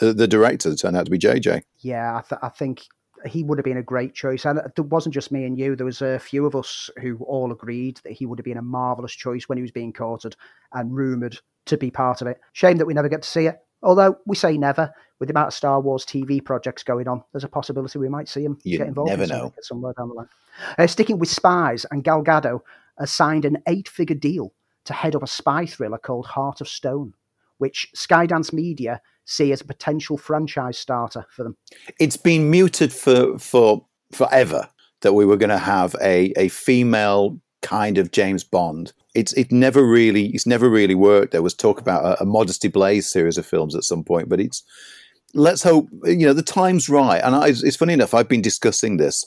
[0.00, 1.62] uh, the director turned out to be JJ.
[1.78, 2.82] Yeah, I, th- I think
[3.26, 4.44] he would have been a great choice.
[4.44, 5.76] And it wasn't just me and you.
[5.76, 8.62] There was a few of us who all agreed that he would have been a
[8.62, 10.36] marvelous choice when he was being courted
[10.72, 12.40] and rumored to be part of it.
[12.52, 13.56] Shame that we never get to see it.
[13.82, 14.92] Although we say never,
[15.24, 18.28] with the amount of Star Wars TV projects going on, there's a possibility we might
[18.28, 19.10] see him you get involved.
[19.10, 19.54] Never in know.
[19.62, 20.28] Somewhere down the line.
[20.76, 22.60] Uh, sticking with spies, and Gal Gadot
[22.98, 24.52] has signed an eight-figure deal
[24.84, 27.14] to head up a spy thriller called Heart of Stone,
[27.56, 31.56] which Skydance Media see as a potential franchise starter for them.
[31.98, 34.68] It's been muted for for forever
[35.00, 38.92] that we were going to have a a female kind of James Bond.
[39.14, 41.32] It's it never really it's never really worked.
[41.32, 44.38] There was talk about a, a Modesty Blaise series of films at some point, but
[44.38, 44.62] it's
[45.34, 47.20] let's hope you know the time's right.
[47.22, 49.24] And I, it's funny enough, I've been discussing this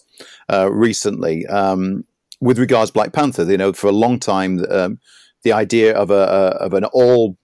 [0.51, 2.05] uh, recently um,
[2.41, 3.43] with regards Black Panther.
[3.43, 4.99] You know, for a long time, um,
[5.43, 7.37] the idea of a, a of an all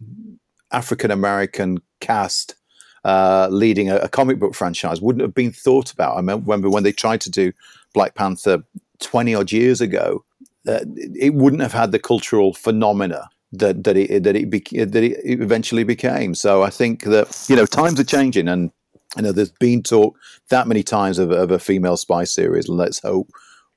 [0.71, 2.55] African American cast
[3.03, 6.13] uh, leading a, a, comic book franchise wouldn't have been thought about.
[6.13, 7.51] I remember when they tried to do
[7.93, 8.63] Black Panther
[9.01, 10.23] 20 odd years ago,
[10.67, 10.79] uh,
[11.13, 15.19] it wouldn't have had the cultural phenomena that that it that it, beca- that it
[15.25, 16.35] eventually became.
[16.35, 18.71] So I think that you know times are changing, and
[19.15, 20.15] you know there's been talk
[20.49, 22.67] that many times of, of a female spy series.
[22.67, 23.29] Let's hope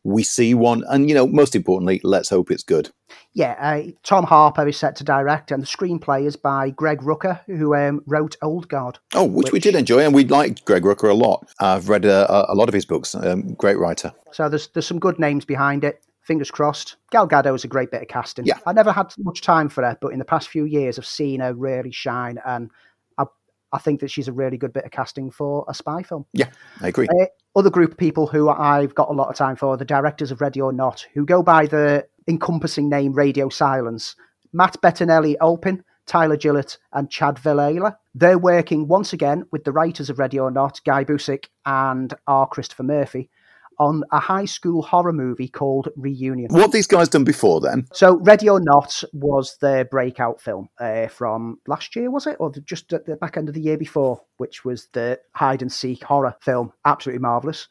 [0.07, 0.85] we see one.
[0.89, 2.91] And, you know, most importantly, let's hope it's good.
[3.35, 7.41] Yeah, uh, Tom Harper is set to direct, and the screenplay is by Greg Rucka,
[7.47, 8.99] who um, wrote Old Guard.
[9.15, 11.47] Oh, which, which, we did enjoy, and we liked Greg Rucka a lot.
[11.61, 13.15] I've read a, a lot of his books.
[13.15, 14.13] Um, great writer.
[14.33, 16.03] So there's there's some good names behind it.
[16.27, 16.97] Fingers crossed.
[17.13, 18.47] Gal Gadot is a great bit of casting.
[18.47, 18.59] Yeah.
[18.67, 21.39] I never had much time for her, but in the past few years, I've seen
[21.39, 22.69] her really shine, and
[23.17, 23.27] I
[23.73, 26.27] I think that she's a really good bit of casting for a spy film.
[26.33, 27.07] Yeah, I agree.
[27.07, 30.33] Uh, other group of people who I've got a lot of time for, the directors
[30.33, 34.17] of Ready or Not, who go by the encompassing name Radio Silence.
[34.53, 37.97] Matt Bettinelli Olpin, Tyler Gillett, and Chad Villella.
[38.17, 42.47] They're working once again with the writers of Ready or Not, Guy Busick and R.
[42.49, 43.31] Christopher Murphy,
[43.79, 46.49] on a high school horror movie called Reunion.
[46.51, 47.87] What these guys done before then?
[47.93, 52.53] So, Ready or Not was their breakout film uh, from last year, was it, or
[52.65, 56.05] just at the back end of the year before, which was the hide and seek
[56.05, 57.69] horror film, absolutely marvelous.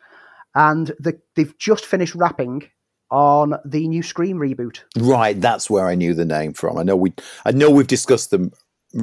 [0.54, 2.70] And the, they've just finished wrapping
[3.12, 4.80] on the new Scream reboot.
[4.98, 6.78] Right, that's where I knew the name from.
[6.78, 7.14] I know we,
[7.46, 8.52] I know we've discussed them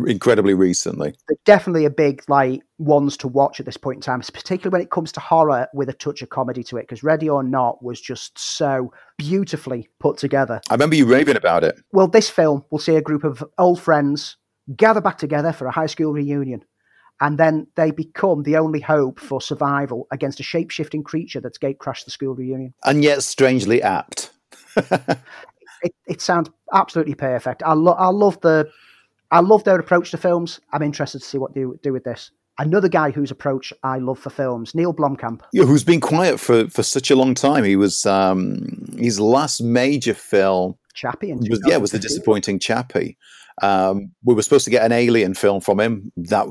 [0.06, 1.14] incredibly recently.
[1.44, 4.90] Definitely a big like ones to watch at this point in time, particularly when it
[4.90, 6.82] comes to horror with a touch of comedy to it.
[6.82, 10.60] Because Ready or Not was just so beautifully put together.
[10.70, 11.80] I remember you raving about it.
[11.92, 14.36] Well, this film will see a group of old friends
[14.76, 16.64] gather back together for a high school reunion.
[17.20, 21.58] And then they become the only hope for survival against a shape shifting creature that's
[21.58, 22.74] gate crashed the school reunion.
[22.84, 24.32] And yet strangely apt.
[24.76, 27.62] it, it sounds absolutely perfect.
[27.64, 28.68] I, lo- I love the
[29.32, 30.60] I love their approach to films.
[30.72, 32.30] I'm interested to see what they do with this.
[32.58, 35.40] Another guy whose approach I love for films, Neil Blomkamp.
[35.54, 37.64] Yeah, who's been quiet for, for such a long time.
[37.64, 40.76] He was um, his last major film.
[40.94, 43.16] Chappie, was, yeah, was the disappointing Chappie.
[43.62, 46.12] Um, we were supposed to get an Alien film from him.
[46.16, 46.46] That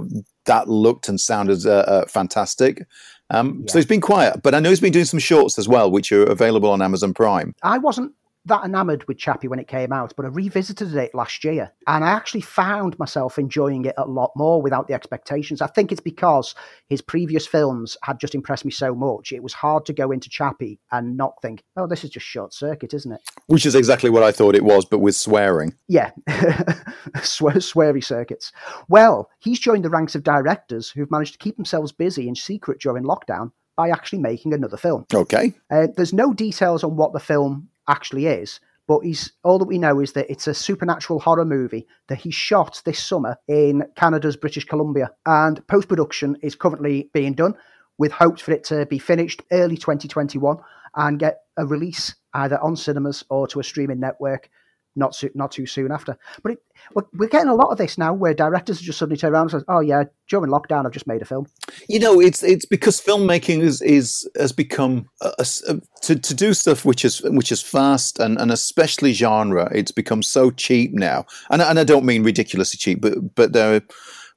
[0.45, 2.83] that looked and sounded uh, uh, fantastic.
[3.29, 3.71] Um, yeah.
[3.71, 6.11] So he's been quiet, but I know he's been doing some shorts as well, which
[6.11, 7.53] are available on Amazon Prime.
[7.61, 8.13] I wasn't
[8.45, 12.03] that enamored with Chappie when it came out, but I revisited it last year and
[12.03, 15.61] I actually found myself enjoying it a lot more without the expectations.
[15.61, 16.55] I think it's because
[16.89, 19.31] his previous films had just impressed me so much.
[19.31, 22.53] It was hard to go into Chappie and not think, oh, this is just short
[22.53, 23.21] circuit, isn't it?
[23.47, 25.75] Which is exactly what I thought it was, but with swearing.
[25.87, 26.11] Yeah,
[27.23, 28.51] Swear, sweary circuits.
[28.87, 32.79] Well, he's joined the ranks of directors who've managed to keep themselves busy in secret
[32.79, 35.05] during lockdown by actually making another film.
[35.13, 35.53] Okay.
[35.69, 39.77] Uh, there's no details on what the film actually is, but he's all that we
[39.77, 44.35] know is that it's a supernatural horror movie that he shot this summer in Canada's
[44.35, 47.55] British Columbia, and post production is currently being done
[47.97, 50.57] with hopes for it to be finished early 2021
[50.95, 54.49] and get a release either on cinemas or to a streaming network
[54.95, 56.17] not so, not too soon after.
[56.43, 56.59] But it,
[56.93, 59.61] we're, we're, getting a lot of this now, where directors just suddenly turn around and
[59.61, 61.47] say, "Oh yeah, during lockdown, I've just made a film."
[61.87, 66.53] You know, it's it's because filmmaking is is has become a, a, to to do
[66.53, 69.69] stuff which is which is fast and, and especially genre.
[69.73, 73.81] It's become so cheap now, and and I don't mean ridiculously cheap, but but there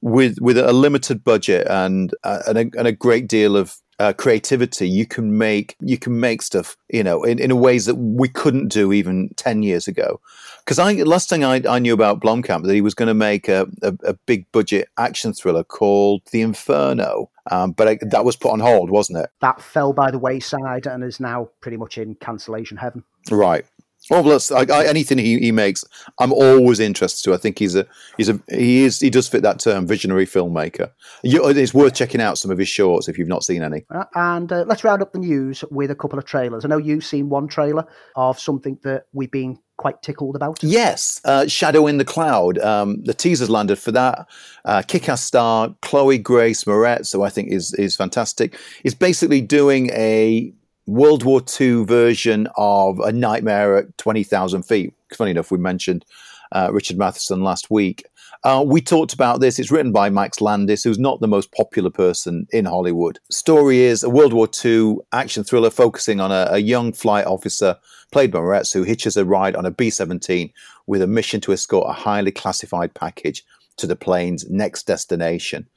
[0.01, 4.13] with with a limited budget and uh, and, a, and a great deal of uh,
[4.13, 8.27] creativity, you can make you can make stuff, you know, in, in ways that we
[8.27, 10.19] couldn't do even ten years ago.
[10.59, 13.47] Because I last thing I, I knew about Blomkamp that he was going to make
[13.47, 18.35] a, a, a, big budget action thriller called The Inferno, um, but I, that was
[18.35, 19.29] put on hold, wasn't it?
[19.41, 23.03] That fell by the wayside and is now pretty much in cancellation heaven.
[23.29, 23.65] Right.
[24.09, 25.83] Well, let's, I, I, anything he, he makes,
[26.19, 27.33] I'm always interested to.
[27.33, 27.87] I think he's a
[28.17, 30.91] he's a he is he does fit that term, visionary filmmaker.
[31.23, 33.85] You, it's worth checking out some of his shorts if you've not seen any.
[33.89, 36.65] Uh, and uh, let's round up the news with a couple of trailers.
[36.65, 40.63] I know you've seen one trailer of something that we've been quite tickled about.
[40.63, 42.59] Yes, uh, Shadow in the Cloud.
[42.59, 44.27] Um, the teasers landed for that.
[44.63, 49.89] Uh, Kick-ass star Chloe Grace Moretz, who I think is is fantastic, is basically doing
[49.91, 50.53] a
[50.87, 54.93] World War II version of A Nightmare at 20,000 Feet.
[55.13, 56.05] Funny enough, we mentioned
[56.51, 58.05] uh, Richard Matheson last week.
[58.43, 59.57] Uh, we talked about this.
[59.57, 63.17] It's written by Max Landis, who's not the most popular person in Hollywood.
[63.31, 67.77] Story is a World War II action thriller focusing on a, a young flight officer,
[68.11, 70.53] played by Moretz, who hitches a ride on a B 17
[70.85, 73.43] with a mission to escort a highly classified package
[73.77, 75.67] to the plane's next destination.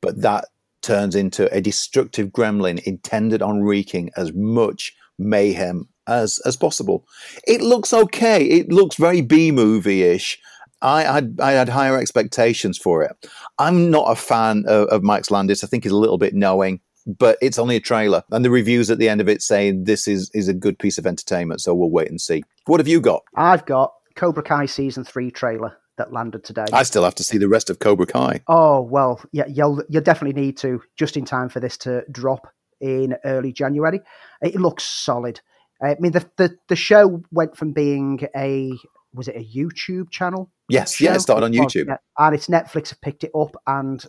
[0.00, 0.46] But that
[0.86, 7.06] turns into a destructive gremlin intended on wreaking as much mayhem as as possible.
[7.46, 8.44] It looks okay.
[8.44, 10.38] It looks very B movie ish.
[10.82, 13.12] I had I had higher expectations for it.
[13.58, 15.64] I'm not a fan of, of Max Landis.
[15.64, 18.90] I think he's a little bit knowing, but it's only a trailer, and the reviews
[18.90, 21.60] at the end of it saying this is is a good piece of entertainment.
[21.60, 22.44] So we'll wait and see.
[22.66, 23.24] What have you got?
[23.34, 26.66] I've got Cobra Kai season three trailer that landed today.
[26.72, 28.42] I still have to see the rest of Cobra Kai.
[28.48, 32.48] Oh well, yeah, you'll you'll definitely need to just in time for this to drop
[32.80, 34.00] in early January.
[34.42, 35.40] It looks solid.
[35.82, 38.72] I mean, the the, the show went from being a
[39.12, 40.50] was it a YouTube channel?
[40.68, 41.04] Yes, show?
[41.04, 44.04] yeah, it started on YouTube, and it's Netflix have picked it up and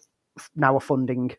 [0.55, 1.31] now are funding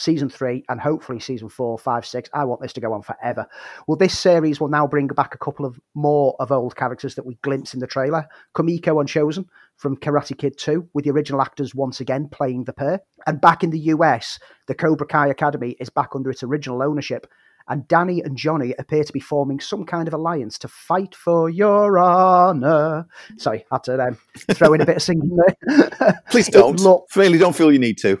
[0.00, 2.28] season three, and hopefully season four, five, six.
[2.32, 3.46] I want this to go on forever.
[3.86, 7.26] Well, this series will now bring back a couple of more of old characters that
[7.26, 8.26] we glimpse in the trailer.
[8.54, 12.72] Kumiko and Chozen from Karate Kid 2, with the original actors once again playing the
[12.72, 13.00] pair.
[13.26, 17.26] And back in the US, the Cobra Kai Academy is back under its original ownership.
[17.68, 21.48] And Danny and Johnny appear to be forming some kind of alliance to fight for
[21.48, 23.06] your honor.
[23.36, 24.18] Sorry, I had to um,
[24.54, 26.20] throw in a bit of singing there.
[26.30, 26.80] Please don't.
[26.80, 28.18] Look, really don't feel you need to.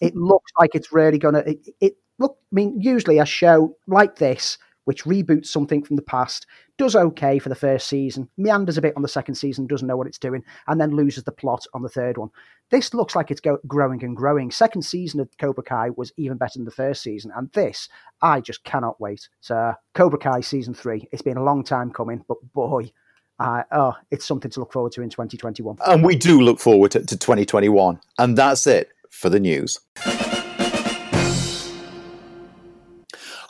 [0.00, 1.58] It looks like it's really going to.
[1.80, 2.38] It, look.
[2.40, 6.46] I mean, usually a show like this, which reboots something from the past,
[6.78, 9.96] does okay for the first season, meanders a bit on the second season, doesn't know
[9.96, 12.30] what it's doing, and then loses the plot on the third one.
[12.70, 14.50] This looks like it's go- growing and growing.
[14.50, 17.88] Second season of Cobra Kai was even better than the first season, and this,
[18.22, 19.28] I just cannot wait.
[19.40, 22.90] So, Cobra Kai season three, it's been a long time coming, but boy,
[23.38, 25.76] uh, oh, it's something to look forward to in 2021.
[25.86, 28.00] And we do look forward to, to 2021.
[28.18, 29.78] And that's it for the news.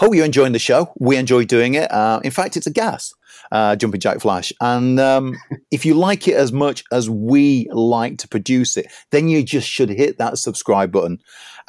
[0.03, 0.93] Hope you're enjoying the show.
[0.99, 1.91] We enjoy doing it.
[1.91, 3.15] Uh, in fact, it's a gas,
[3.53, 4.53] uh, Jumping Jack Flash.
[4.61, 5.37] And um,
[5.71, 9.69] if you like it as much as we like to produce it, then you just
[9.69, 11.21] should hit that subscribe button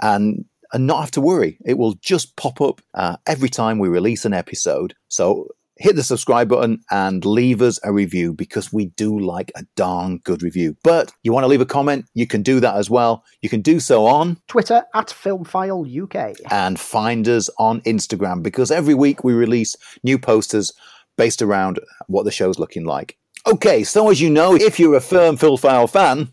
[0.02, 1.60] and and not have to worry.
[1.64, 4.96] It will just pop up uh, every time we release an episode.
[5.08, 9.66] So hit the subscribe button and leave us a review because we do like a
[9.76, 10.78] darn good review.
[10.84, 13.24] But you want to leave a comment, you can do that as well.
[13.42, 18.72] You can do so on Twitter at Filmfile UK and find us on Instagram because
[18.72, 20.74] every week we release new posters
[21.18, 23.18] based around what the show's looking like.
[23.46, 26.30] Okay, so as you know, if you're a firm Filmfile fan,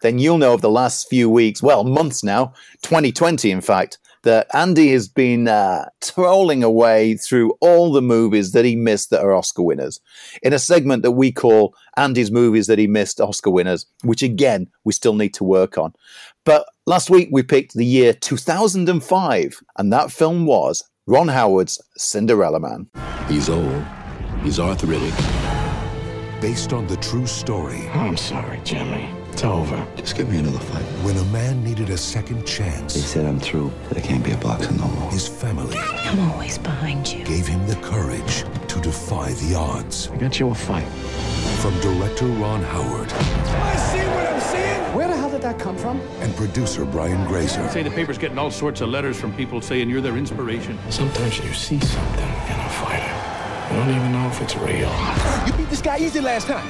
[0.00, 4.48] then you'll know of the last few weeks, well, months now, 2020 in fact, that
[4.52, 9.34] Andy has been uh, trolling away through all the movies that he missed that are
[9.34, 10.00] Oscar winners
[10.42, 14.68] in a segment that we call Andy's movies that he missed Oscar winners, which again,
[14.84, 15.94] we still need to work on.
[16.44, 22.60] But last week we picked the year 2005, and that film was Ron Howard's Cinderella
[22.60, 22.88] Man.
[23.28, 23.84] He's old,
[24.42, 25.14] he's arthritic.
[26.40, 27.88] Based on the true story.
[27.90, 29.84] I'm sorry, Jimmy It's over.
[29.96, 30.84] Just give me another fight.
[31.02, 33.72] When a man needed a second chance, He said I'm through.
[33.90, 35.10] There can't be a boxer no more.
[35.10, 37.24] his family I'm always behind you.
[37.24, 40.08] gave him the courage to defy the odds.
[40.12, 40.86] I got you a fight.
[41.60, 44.94] From director Ron Howard I see what I'm seeing.
[44.94, 46.00] Where the hell did that come from?
[46.20, 49.90] and producer Brian Grazer, Say the paper's getting all sorts of letters from people saying
[49.90, 50.78] you're their inspiration.
[50.90, 52.22] Sometimes you see something
[52.52, 53.74] in a fighter.
[53.74, 54.92] You don't even know if it's real.
[55.44, 56.68] You beat this guy easy last time.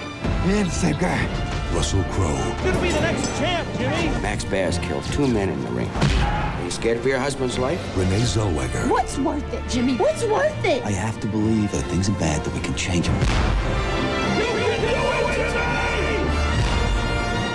[0.49, 1.61] Man, the same guy.
[1.75, 4.09] Russell Crowe, Gonna be the next champ, Jimmy.
[4.23, 5.91] Max Bass killed two men in the ring.
[5.91, 7.81] Are you scared for your husband's life?
[7.97, 9.97] Renee Zellweger, What's worth it, Jimmy?
[9.97, 10.85] What's worth it?
[10.85, 13.21] I have to believe that things are bad, that we can change them.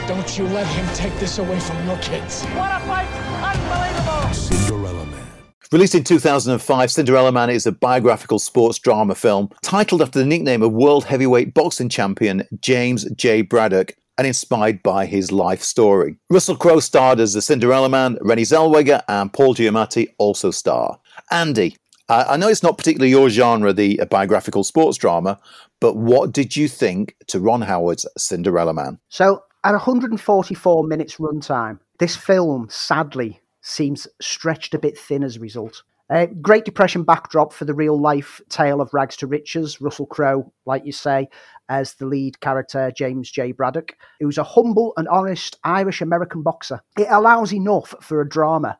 [0.08, 2.44] Don't you let him take this away from your kids.
[2.44, 3.08] What a fight!
[3.42, 4.34] Unbelievable!
[4.34, 5.28] Cinderella Man,
[5.72, 10.62] Released in 2005, Cinderella Man is a biographical sports drama film titled after the nickname
[10.62, 13.44] of world heavyweight boxing champion James J.
[13.44, 16.18] Braddock and inspired by his life story.
[16.30, 21.00] Russell Crowe starred as the Cinderella Man, Renée Zellweger and Paul Giamatti also star.
[21.32, 21.78] Andy,
[22.10, 25.40] I I know it's not particularly your genre, the uh, biographical sports drama,
[25.80, 29.00] but what did you think to Ron Howard's Cinderella Man?
[29.08, 35.40] So, at 144 minutes runtime, this film sadly seems stretched a bit thin as a
[35.40, 35.84] result.
[36.10, 39.80] Uh, Great Depression backdrop for the real life tale of rags to riches.
[39.80, 41.30] Russell Crowe, like you say,
[41.70, 43.52] as the lead character, James J.
[43.52, 46.82] Braddock, who's a humble and honest Irish American boxer.
[46.98, 48.80] It allows enough for a drama,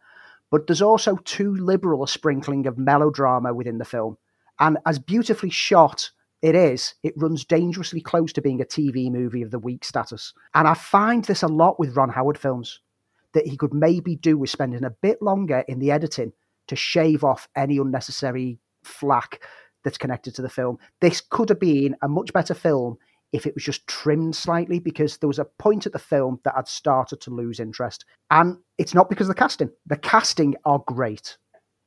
[0.50, 4.18] but there's also too liberal a sprinkling of melodrama within the film.
[4.60, 6.10] And as beautifully shot
[6.42, 10.34] it is, it runs dangerously close to being a TV movie of the week status.
[10.56, 12.80] And I find this a lot with Ron Howard films,
[13.34, 16.34] that he could maybe do with spending a bit longer in the editing
[16.70, 19.42] to shave off any unnecessary flack
[19.84, 20.78] that's connected to the film.
[21.02, 22.98] This could have been a much better film
[23.32, 26.56] if it was just trimmed slightly because there was a point at the film that
[26.58, 28.06] I'd started to lose interest.
[28.32, 29.70] And it's not because of the casting.
[29.86, 31.38] The casting are great.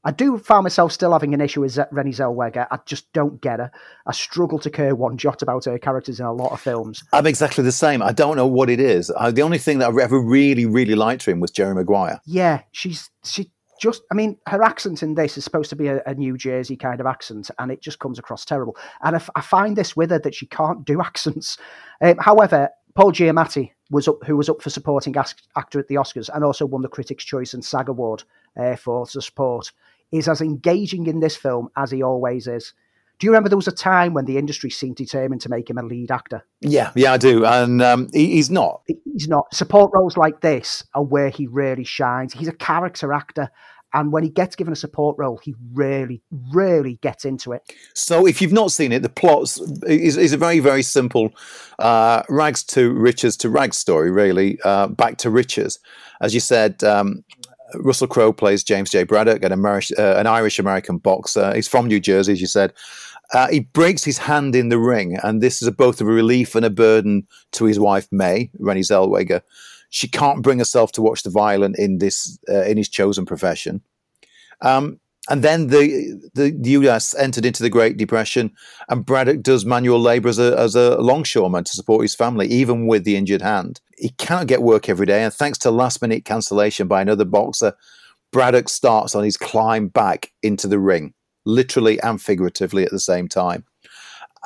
[0.04, 2.66] I do find myself still having an issue with Renée Zellweger.
[2.72, 3.70] I just don't get her.
[4.04, 7.04] I struggle to care one jot about her characters in a lot of films.
[7.12, 8.02] I'm exactly the same.
[8.02, 9.12] I don't know what it is.
[9.16, 12.20] Uh, the only thing that I've ever really, really liked her in was Jerry Maguire.
[12.26, 13.51] Yeah, she's she
[13.82, 14.02] just.
[14.10, 17.00] I mean, her accent in this is supposed to be a, a New Jersey kind
[17.00, 18.76] of accent, and it just comes across terrible.
[19.02, 21.58] And I, find this with her that she can't do accents.
[22.00, 26.30] Um, however, Paul Giamatti was up, who was up for supporting actor at the Oscars,
[26.32, 28.22] and also won the Critics' Choice and SAG Award
[28.56, 29.72] uh, for support,
[30.12, 32.72] is as engaging in this film as he always is.
[33.22, 35.78] Do you remember there was a time when the industry seemed determined to make him
[35.78, 36.44] a lead actor?
[36.60, 37.46] Yeah, yeah, I do.
[37.46, 38.82] And um, he, he's not.
[38.88, 39.44] He's not.
[39.54, 42.32] Support roles like this are where he really shines.
[42.32, 43.48] He's a character actor.
[43.94, 46.20] And when he gets given a support role, he really,
[46.52, 47.62] really gets into it.
[47.94, 49.56] So, if you've not seen it, the plot
[49.86, 51.32] is, is a very, very simple
[51.78, 55.78] uh, rags to riches to rags story, really, uh, back to riches.
[56.20, 57.22] As you said, um,
[57.74, 59.04] Russell Crowe plays James J.
[59.04, 61.54] Braddock, an, Ameri- uh, an Irish American boxer.
[61.54, 62.72] He's from New Jersey, as you said.
[63.32, 66.54] Uh, he breaks his hand in the ring, and this is a, both a relief
[66.54, 69.40] and a burden to his wife May, Renée Zellweger.
[69.88, 73.82] She can't bring herself to watch the violent in this uh, in his chosen profession.
[74.60, 78.52] Um, and then the, the the US entered into the Great Depression,
[78.88, 82.86] and Braddock does manual labor as a as a longshoreman to support his family, even
[82.86, 83.80] with the injured hand.
[83.96, 87.74] He cannot get work every day, and thanks to last minute cancellation by another boxer,
[88.32, 91.14] Braddock starts on his climb back into the ring,
[91.44, 93.64] literally and figuratively at the same time.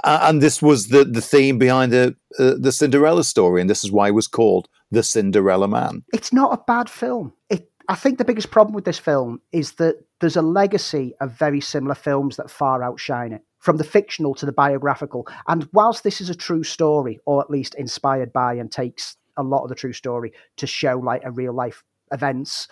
[0.05, 3.91] And this was the the theme behind the uh, the Cinderella story, and this is
[3.91, 6.05] why it was called the Cinderella Man.
[6.13, 7.33] It's not a bad film.
[7.49, 11.33] It, I think the biggest problem with this film is that there's a legacy of
[11.33, 15.27] very similar films that far outshine it, from the fictional to the biographical.
[15.49, 19.43] And whilst this is a true story, or at least inspired by and takes a
[19.43, 21.83] lot of the true story to show like a real life
[22.13, 22.69] events,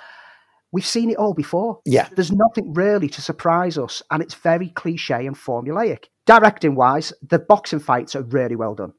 [0.75, 1.79] we've seen it all before.
[1.85, 2.09] Yeah.
[2.17, 6.07] There's nothing really to surprise us, and it's very cliche and formulaic.
[6.27, 8.93] Directing wise, the boxing fights are really well done.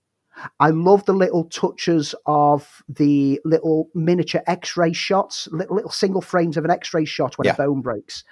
[0.59, 6.55] I love the little touches of the little miniature X-ray shots, little, little single frames
[6.57, 7.53] of an X-ray shot when Yeah.
[7.53, 8.23] a bone breaks,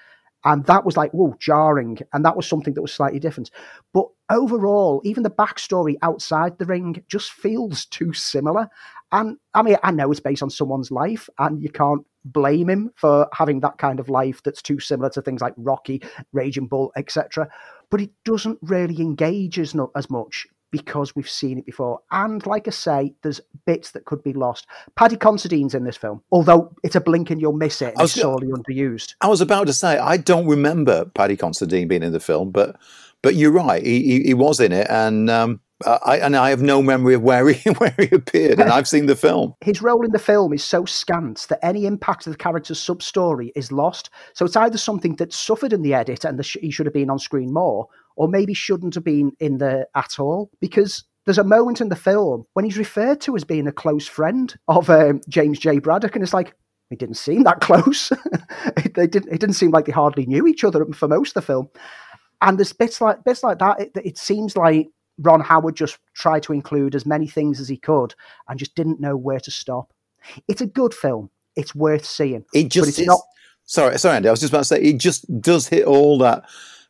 [0.46, 3.52] and that was like whoa jarring, and that was something that was slightly different.
[3.94, 8.70] But overall, even the backstory outside the ring just feels too similar.
[9.12, 12.92] And I mean, I know it's based on someone's life, and you can't blame him
[12.96, 16.02] for having that kind of life that's too similar to things like Rocky,
[16.32, 17.48] Raging Bull, etc.
[17.90, 22.00] But it doesn't really engage as, as much because we've seen it before.
[22.12, 24.66] And like I say, there's bits that could be lost.
[24.96, 28.02] Paddy Considine's in this film, although it's a blink and you'll miss it and I
[28.02, 29.14] was it's sorely underused.
[29.22, 32.76] I was about to say I don't remember Paddy Considine being in the film, but
[33.22, 36.62] but you're right, he, he, he was in it, and um, I, and I have
[36.62, 39.56] no memory of where he where he appeared, and I've seen the film.
[39.62, 43.02] His role in the film is so scant that any impact of the character's sub
[43.02, 44.10] story is lost.
[44.34, 46.94] So it's either something that suffered in the edit and the sh- he should have
[46.94, 50.50] been on screen more, or maybe shouldn't have been in there at all.
[50.60, 54.08] Because there's a moment in the film when he's referred to as being a close
[54.08, 55.80] friend of um, James J.
[55.80, 56.54] Braddock, and it's like,
[56.92, 58.12] it didn't seem that close.
[58.78, 61.34] it, they didn't, it didn't seem like they hardly knew each other for most of
[61.36, 61.70] the film.
[62.42, 63.80] And there's bits like bits like that.
[63.80, 64.90] It, it seems like
[65.20, 68.16] Ron Howard just tried to include as many things as he could
[68.48, 69.94] and just didn't know where to stop.
[70.48, 71.30] It's a good film.
[71.56, 72.46] It's worth seeing.
[72.54, 73.22] It just it's is, not.
[73.66, 74.28] Sorry, sorry, Andy.
[74.28, 76.44] I was just about to say it just does hit all that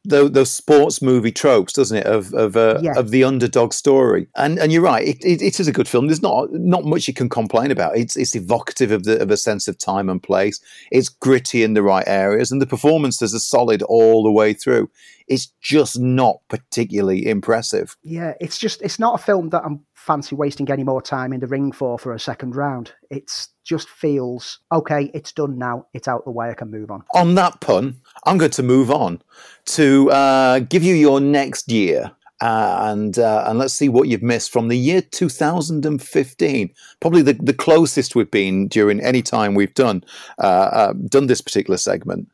[0.05, 2.05] those, those sports movie tropes, doesn't it?
[2.05, 2.93] Of of uh, Yeah.
[2.97, 4.27] of the underdog story.
[4.35, 5.07] And and you're right.
[5.07, 6.07] It, it, it is a good film.
[6.07, 7.95] There's not not much you can complain about.
[7.97, 10.59] It's it's evocative of the of a sense of time and place.
[10.91, 14.89] It's gritty in the right areas, and the performances are solid all the way through.
[15.27, 17.95] It's just not particularly impressive.
[18.03, 21.39] Yeah, it's just it's not a film that I'm fancy wasting any more time in
[21.39, 22.91] the ring for for a second round.
[23.09, 25.09] It's just feels okay.
[25.13, 25.87] It's done now.
[25.93, 26.49] It's out the way.
[26.49, 27.03] I can move on.
[27.13, 27.95] On that pun,
[28.25, 29.21] I'm going to move on
[29.65, 32.11] to uh, give you your next year.
[32.41, 36.73] Uh, and uh, and let's see what you've missed from the year 2015.
[36.99, 40.03] Probably the, the closest we've been during any time we've done
[40.39, 42.27] uh, uh, done this particular segment.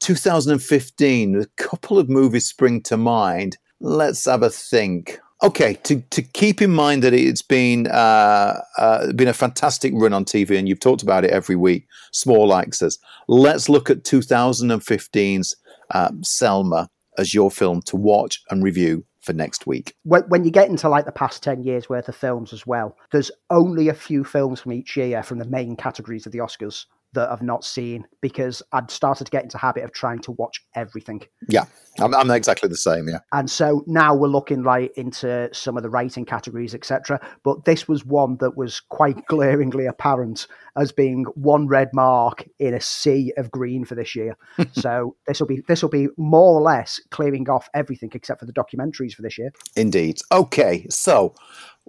[0.00, 1.40] 2015.
[1.40, 3.56] A couple of movies spring to mind.
[3.80, 5.20] Let's have a think.
[5.44, 10.14] Okay, to, to keep in mind that it's been uh, uh, been a fantastic run
[10.14, 11.86] on TV, and you've talked about it every week.
[12.12, 12.98] Small X's.
[13.28, 15.54] Let's look at 2015's
[15.90, 16.88] uh, Selma
[17.18, 19.94] as your film to watch and review for next week.
[20.04, 22.96] When, when you get into like the past 10 years worth of films as well,
[23.12, 26.86] there's only a few films from each year from the main categories of the Oscars
[27.14, 30.64] that I've not seen because I'd started to get into habit of trying to watch
[30.74, 31.22] everything.
[31.48, 31.64] Yeah,
[31.98, 33.08] I'm, I'm exactly the same.
[33.08, 33.20] Yeah.
[33.32, 37.20] And so now we're looking like into some of the writing categories, etc.
[37.42, 40.46] But this was one that was quite glaringly apparent
[40.76, 44.36] as being one red mark in a sea of green for this year.
[44.72, 48.46] so this will be this will be more or less clearing off everything except for
[48.46, 49.52] the documentaries for this year.
[49.76, 50.18] Indeed.
[50.32, 51.34] Okay, so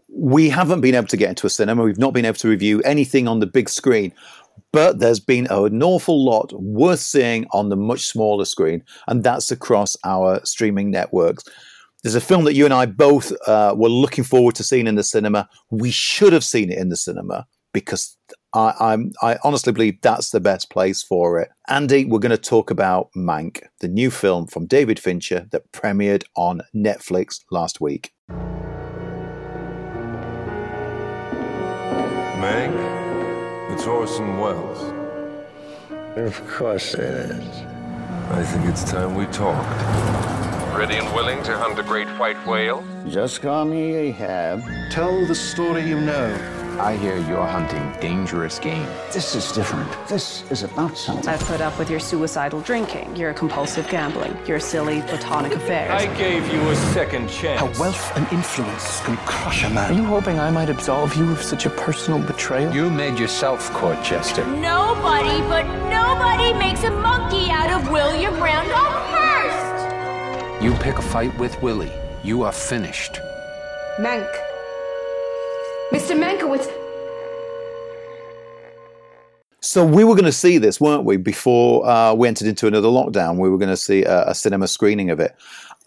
[0.08, 1.84] we haven't been able to get into a cinema.
[1.84, 4.14] We've not been able to review anything on the big screen,
[4.72, 9.52] but there's been an awful lot worth seeing on the much smaller screen, and that's
[9.52, 11.44] across our streaming networks.
[12.04, 14.96] There's a film that you and I both uh, were looking forward to seeing in
[14.96, 15.50] the cinema.
[15.72, 18.16] We should have seen it in the cinema because
[18.54, 21.50] I, I honestly believe that's the best place for it.
[21.68, 26.24] Andy, we're going to talk about Mank, the new film from David Fincher that premiered
[26.38, 28.14] on Netflix last week.
[32.40, 32.85] Mank,
[33.76, 34.94] it's Orson Welles.
[36.16, 37.46] Of course it is.
[38.32, 39.68] I think it's time we talked.
[40.78, 42.86] Ready and willing to hunt a great white whale?
[43.06, 44.64] Just call me Ahab.
[44.92, 46.65] Tell the story you know.
[46.80, 48.86] I hear you're hunting dangerous game.
[49.14, 49.90] This is different.
[50.10, 51.30] This is about something.
[51.30, 55.90] I've put up with your suicidal drinking, your compulsive gambling, your silly platonic affairs.
[55.92, 57.62] I gave you a second chance.
[57.62, 59.92] How wealth and influence can crush a man.
[59.92, 62.74] Are you hoping I might absolve you of such a personal betrayal?
[62.74, 64.46] You made yourself court jester.
[64.46, 70.64] Nobody but nobody makes a monkey out of William Randolph Hearst.
[70.64, 73.22] You pick a fight with Willie, you are finished.
[73.98, 74.30] Mank.
[75.92, 76.18] Mr.
[76.18, 76.72] Mankiewicz.
[79.62, 81.18] So we were going to see this, weren't we?
[81.18, 84.68] Before uh, we entered into another lockdown, we were going to see a, a cinema
[84.68, 85.36] screening of it.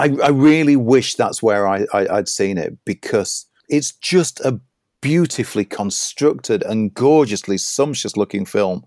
[0.00, 4.60] I, I really wish that's where I, I, I'd seen it because it's just a
[5.00, 8.84] beautifully constructed and gorgeously sumptuous looking film.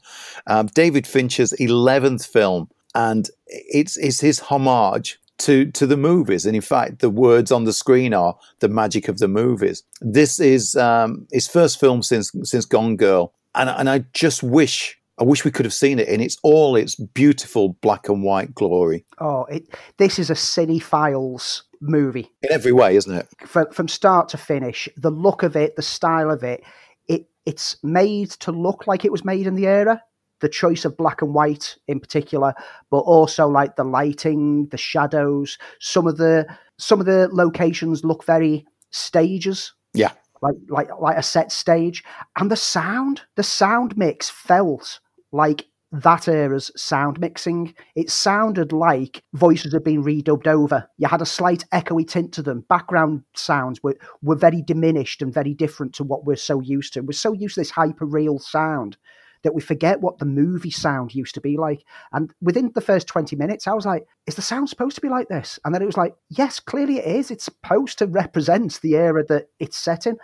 [0.47, 6.45] Um, David Fincher's 11th film, and it's, it's his homage to to the movies.
[6.45, 9.83] And in fact, the words on the screen are the magic of the movies.
[9.99, 14.97] This is um, his first film since since Gone Girl, and and I just wish.
[15.19, 18.55] I wish we could have seen it in its all its beautiful black and white
[18.55, 19.05] glory.
[19.19, 19.67] Oh, it,
[19.97, 23.27] this is a cinephile's movie in every way, isn't it?
[23.45, 26.63] From, from start to finish, the look of it, the style of it,
[27.07, 30.01] it it's made to look like it was made in the era
[30.41, 32.53] the choice of black and white in particular,
[32.89, 35.57] but also like the lighting, the shadows.
[35.79, 36.45] Some of the
[36.77, 39.73] some of the locations look very stages.
[39.93, 40.11] Yeah.
[40.41, 42.03] Like like like a set stage.
[42.37, 44.99] And the sound, the sound mix felt
[45.31, 47.73] like that era's sound mixing.
[47.95, 50.87] It sounded like voices had been redubbed over.
[50.97, 52.65] You had a slight echoey tint to them.
[52.69, 57.01] Background sounds were, were very diminished and very different to what we're so used to.
[57.01, 58.97] We're so used to this hyper real sound
[59.43, 61.83] that we forget what the movie sound used to be like.
[62.13, 65.09] And within the first 20 minutes, I was like, is the sound supposed to be
[65.09, 65.59] like this?
[65.65, 67.31] And then it was like, yes, clearly it is.
[67.31, 70.17] It's supposed to represent the era that it's set in.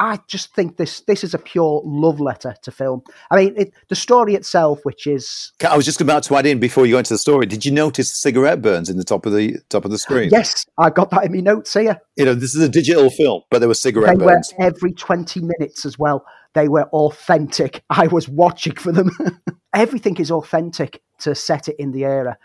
[0.00, 3.02] I just think this this is a pure love letter to film.
[3.30, 6.58] I mean, it, the story itself, which is I was just about to add in
[6.58, 7.44] before you go into the story.
[7.44, 10.30] Did you notice the cigarette burns in the top of the top of the screen?
[10.32, 12.00] yes, I got that in my notes here.
[12.16, 14.54] You know, this is a digital film, but there were cigarette They burns.
[14.58, 16.24] were every twenty minutes as well.
[16.54, 17.82] They were authentic.
[17.90, 19.10] I was watching for them.
[19.74, 22.36] Everything is authentic to set it in the era.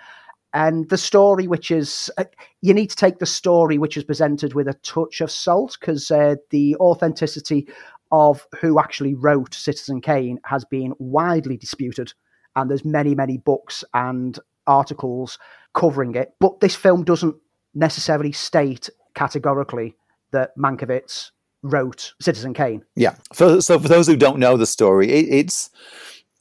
[0.53, 2.23] And the story, which is, uh,
[2.61, 6.09] you need to take the story which is presented with a touch of salt because
[6.09, 7.67] uh, the authenticity
[8.11, 12.13] of who actually wrote Citizen Kane has been widely disputed.
[12.55, 15.37] And there's many, many books and articles
[15.73, 16.33] covering it.
[16.39, 17.35] But this film doesn't
[17.73, 19.95] necessarily state categorically
[20.31, 21.31] that Mankiewicz
[21.65, 22.83] wrote Citizen Kane.
[22.95, 23.15] Yeah.
[23.33, 25.69] For, so for those who don't know the story, it, it's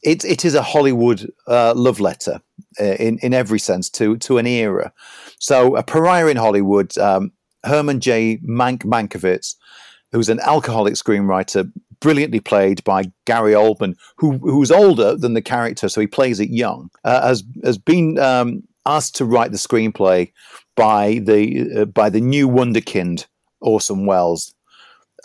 [0.02, 2.40] it, it is a Hollywood uh, love letter
[2.80, 4.92] uh, in in every sense to to an era.
[5.38, 7.32] So a pariah in Hollywood, um,
[7.64, 8.38] Herman J.
[8.46, 9.56] Mank Mankiewicz,
[10.12, 11.70] who's an alcoholic screenwriter,
[12.00, 16.50] brilliantly played by Gary Oldman, who who's older than the character, so he plays it
[16.50, 20.30] young, uh, has has been um, asked to write the screenplay
[20.76, 23.26] by the uh, by the new wonderkind
[23.60, 24.53] Orson Welles.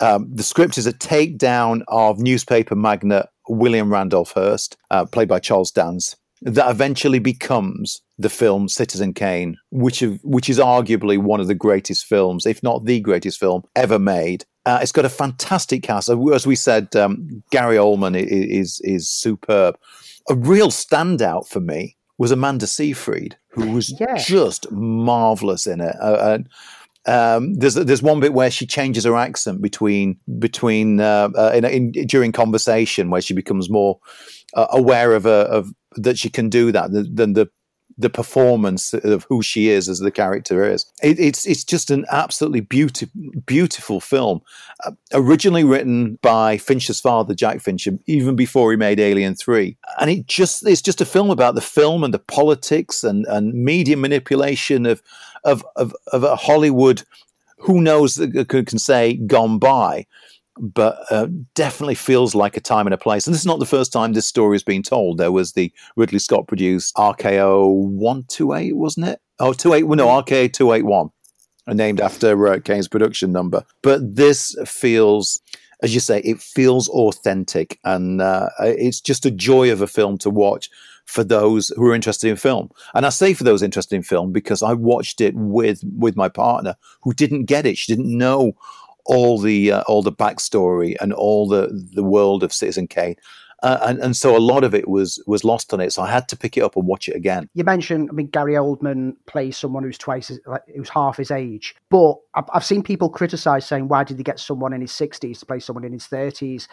[0.00, 5.38] Um, the script is a takedown of newspaper magnate William Randolph Hearst, uh, played by
[5.40, 11.40] Charles Dance, that eventually becomes the film Citizen Kane, which of, which is arguably one
[11.40, 14.44] of the greatest films, if not the greatest film ever made.
[14.66, 16.94] Uh, it's got a fantastic cast, as we said.
[16.94, 19.76] Um, Gary Oldman is is superb.
[20.28, 24.16] A real standout for me was Amanda Seyfried, who was Yeah.
[24.18, 25.96] just marvelous in it.
[26.00, 26.38] Uh,
[27.10, 31.64] um, there's there's one bit where she changes her accent between between uh, uh, in,
[31.64, 33.98] in, during conversation where she becomes more
[34.54, 37.50] uh, aware of a, of that she can do that than than the
[37.98, 40.86] the performance of who she is as the character is.
[41.02, 43.12] It, it's it's just an absolutely beautiful
[43.44, 44.40] beautiful film.
[44.86, 50.10] Uh, originally written by Fincher's father, Jack Fincher, even before he made Alien Three, and
[50.10, 53.96] it just it's just a film about the film and the politics and and media
[53.96, 55.02] manipulation of
[55.44, 57.02] of of, of a Hollywood.
[57.58, 60.06] Who knows that can say gone by,
[60.60, 63.26] but uh, definitely feels like a time and a place.
[63.26, 65.18] And this is not the first time this story has been told.
[65.18, 69.20] There was the Ridley Scott produced RKO 128, wasn't it?
[69.38, 71.10] Oh, 28, well, no, RKO 281,
[71.68, 73.64] named after uh, Kane's production number.
[73.82, 75.40] But this feels,
[75.82, 77.78] as you say, it feels authentic.
[77.84, 80.68] And uh, it's just a joy of a film to watch
[81.10, 82.70] for those who are interested in film.
[82.94, 86.28] And I say for those interested in film because I watched it with with my
[86.28, 87.76] partner who didn't get it.
[87.76, 88.52] She didn't know
[89.06, 93.16] all the uh, all the backstory and all the the world of Citizen Kane.
[93.62, 95.92] Uh, and, and so a lot of it was was lost on it.
[95.92, 97.48] So I had to pick it up and watch it again.
[97.54, 101.30] You mentioned, I mean, Gary Oldman plays someone who's twice, as, like, who's half his
[101.30, 101.74] age.
[101.90, 105.40] But I've, I've seen people criticize saying, why did they get someone in his 60s
[105.40, 106.68] to play someone in his 30s?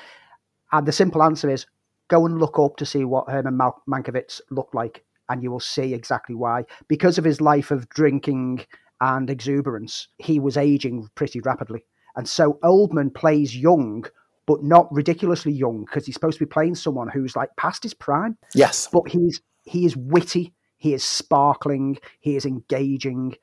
[0.72, 1.66] And the simple answer is,
[2.08, 5.60] go and look up to see what Herman Mal- Mankiewicz looked like, and you will
[5.60, 6.64] see exactly why.
[6.88, 8.66] Because of his life of drinking
[9.02, 11.84] and exuberance, he was aging pretty rapidly.
[12.16, 14.06] And so Oldman plays young,
[14.48, 17.94] but not ridiculously young because he's supposed to be playing someone who's like past his
[17.94, 18.38] prime.
[18.56, 18.88] Yes.
[18.92, 23.36] But he's he is witty, he is sparkling, he is engaging,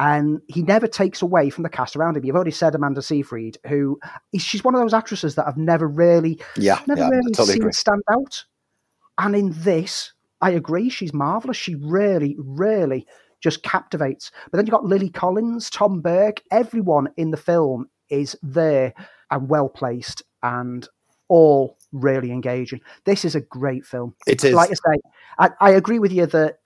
[0.00, 2.24] and he never takes away from the cast around him.
[2.24, 4.00] You've already said Amanda Seyfried, who
[4.32, 7.52] is she's one of those actresses that I've never really Yeah, never yeah, really totally
[7.52, 7.72] seen agree.
[7.72, 8.44] stand out.
[9.18, 11.58] And in this, I agree, she's marvelous.
[11.58, 13.06] She really, really
[13.42, 14.30] just captivates.
[14.50, 18.94] But then you've got Lily Collins, Tom Burke, everyone in the film is there
[19.30, 20.88] and well placed and
[21.28, 22.80] all really engaging.
[23.04, 24.14] This is a great film.
[24.26, 24.54] It is.
[24.54, 25.00] Like I say,
[25.38, 26.56] I, I agree with you that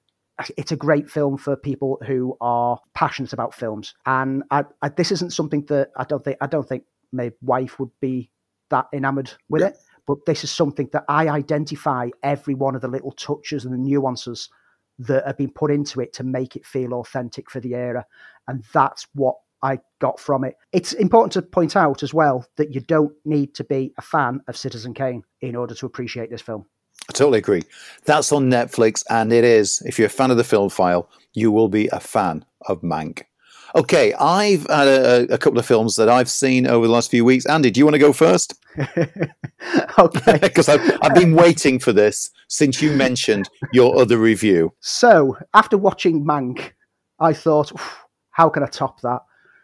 [0.56, 3.94] it's a great film for people who are passionate about films.
[4.06, 7.78] And I, I, this isn't something that I don't think I don't think my wife
[7.78, 8.30] would be
[8.70, 9.76] that enamored with it.
[10.06, 13.78] But this is something that I identify every one of the little touches and the
[13.78, 14.50] nuances
[14.98, 18.04] that have been put into it to make it feel authentic for the era.
[18.46, 20.56] And that's what I got from it.
[20.72, 24.40] It's important to point out as well that you don't need to be a fan
[24.46, 26.66] of Citizen Kane in order to appreciate this film.
[27.08, 27.62] I totally agree.
[28.04, 29.82] That's on Netflix, and it is.
[29.82, 33.22] If you're a fan of the film file, you will be a fan of Mank.
[33.74, 37.24] Okay, I've had a, a couple of films that I've seen over the last few
[37.24, 37.44] weeks.
[37.44, 38.54] Andy, do you want to go first?
[39.98, 40.38] okay.
[40.40, 44.72] Because I've, I've been waiting for this since you mentioned your other review.
[44.80, 46.72] So, after watching Mank,
[47.18, 47.72] I thought,
[48.30, 49.22] how can I top that?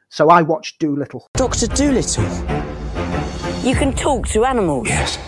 [0.08, 1.28] So I watched Dolittle.
[1.34, 1.68] Dr.
[1.68, 2.24] Dolittle.
[3.62, 4.88] You can talk to animals.
[4.88, 5.18] Yes.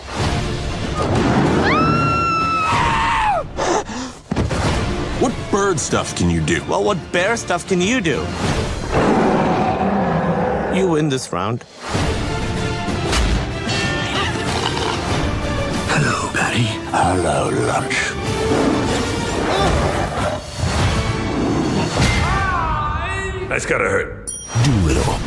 [5.23, 6.61] What bird stuff can you do?
[6.65, 8.27] Well, what bear stuff can you do?
[10.77, 11.63] You win this round.
[15.93, 16.67] Hello, Patty.
[16.91, 17.95] Hello, lunch.
[23.49, 24.27] That's gotta hurt.
[24.65, 25.19] do Dolittle.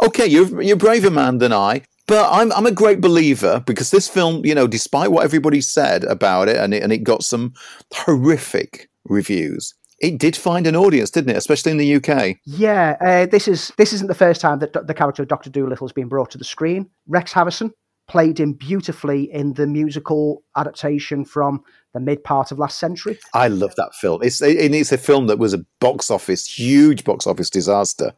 [0.00, 1.82] Okay, you're you're a braver man than I,
[2.12, 6.04] but I'm I'm a great believer because this film, you know, despite what everybody said
[6.04, 7.54] about it, and it, and it got some
[7.90, 11.38] horrific reviews, it did find an audience, didn't it?
[11.38, 12.36] Especially in the UK.
[12.44, 15.48] Yeah, uh, this is this isn't the first time that do- the character of Doctor
[15.48, 16.90] Dolittle has been brought to the screen.
[17.06, 17.72] Rex Harrison
[18.08, 21.62] played him beautifully in the musical adaptation from
[21.94, 23.18] the mid part of last century.
[23.32, 24.22] I love that film.
[24.22, 28.12] It's it, it's a film that was a box office, huge box office disaster.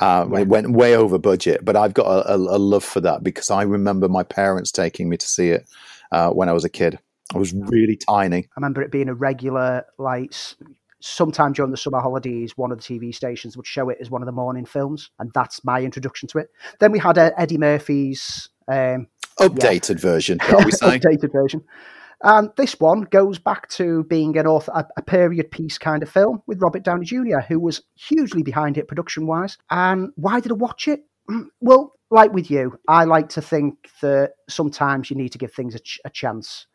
[0.00, 3.22] Um, It went way over budget, but I've got a, a, a, love for that
[3.22, 5.66] because I remember my parents taking me to see it
[6.10, 6.98] uh, when I was a kid.
[7.34, 8.38] I was really tiny.
[8.38, 10.34] I remember it being a regular, like
[11.00, 14.22] sometime during the summer holidays, one of the TV stations would show it as one
[14.22, 16.48] of the morning films, and that's my introduction to it.
[16.78, 19.06] Then we had uh, Eddie Murphy's um,
[19.38, 20.10] updated yeah.
[20.10, 20.86] version, shall we say?
[20.98, 21.62] updated version.
[22.22, 26.10] And this one goes back to being an author, a, a, period piece kind of
[26.10, 29.56] film with Robert Downey Jr., who was hugely behind it production wise.
[29.70, 31.04] And why did I watch it?
[31.30, 35.54] Mm, well, like with you, I like to think that sometimes you need to give
[35.54, 36.66] things a, ch- a chance.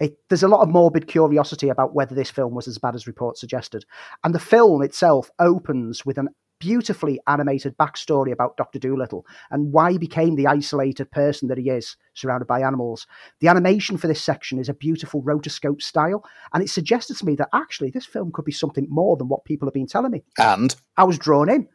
[0.00, 3.06] It, there's a lot of morbid curiosity about whether this film was as bad as
[3.06, 3.84] reports suggested.
[4.24, 6.28] And the film itself opens with an
[6.58, 8.78] beautifully animated backstory about Dr.
[8.78, 13.06] Dolittle and why he became the isolated person that he is, surrounded by animals.
[13.40, 17.36] The animation for this section is a beautiful rotoscope style, and it suggested to me
[17.36, 20.22] that actually this film could be something more than what people have been telling me.
[20.38, 21.68] And I was drawn in.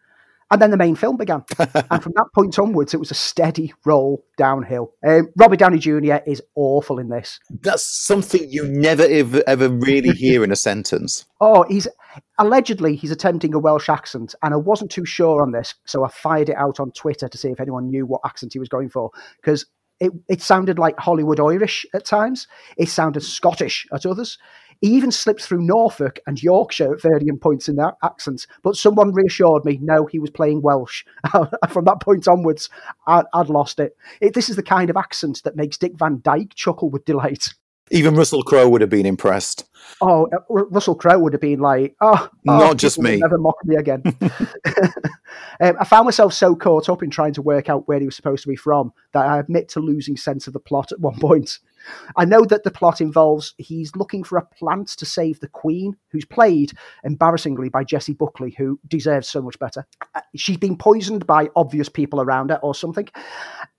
[0.51, 1.43] And then the main film began.
[1.59, 4.93] and from that point onwards, it was a steady roll downhill.
[5.05, 6.17] Um, Robert Downey Jr.
[6.25, 7.39] is awful in this.
[7.61, 11.25] That's something you never ever, ever really hear in a sentence.
[11.43, 11.89] Oh, he's
[12.39, 16.07] allegedly he's attempting a Welsh accent, and I wasn't too sure on this, so I
[16.07, 18.87] fired it out on Twitter to see if anyone knew what accent he was going
[18.87, 19.65] for because
[19.99, 22.47] it, it sounded like Hollywood Irish at times.
[22.77, 24.37] It sounded Scottish at others.
[24.83, 28.47] He even slipped through Norfolk and Yorkshire at varying points in their accents.
[28.63, 31.05] But someone reassured me, no, he was playing Welsh.
[31.69, 32.69] From that point onwards,
[33.07, 33.95] I, would lost it.
[34.19, 34.33] it.
[34.33, 37.53] This is the kind of accent that makes Dick Van Dyke chuckle with delight.
[37.91, 39.63] Even Russell Crowe would have been impressed.
[40.01, 43.17] Oh, uh, Russell Crowe would have been like, oh, oh not just me.
[43.17, 44.03] Never mock me again.
[45.61, 48.15] um, I found myself so caught up in trying to work out where he was
[48.15, 51.15] supposed to be from that I admit to losing sense of the plot at one
[51.19, 51.59] point.
[52.15, 55.97] I know that the plot involves he's looking for a plant to save the Queen,
[56.11, 56.71] who's played
[57.03, 59.85] embarrassingly by Jessie Buckley, who deserves so much better.
[60.15, 63.09] Uh, she's been poisoned by obvious people around her or something.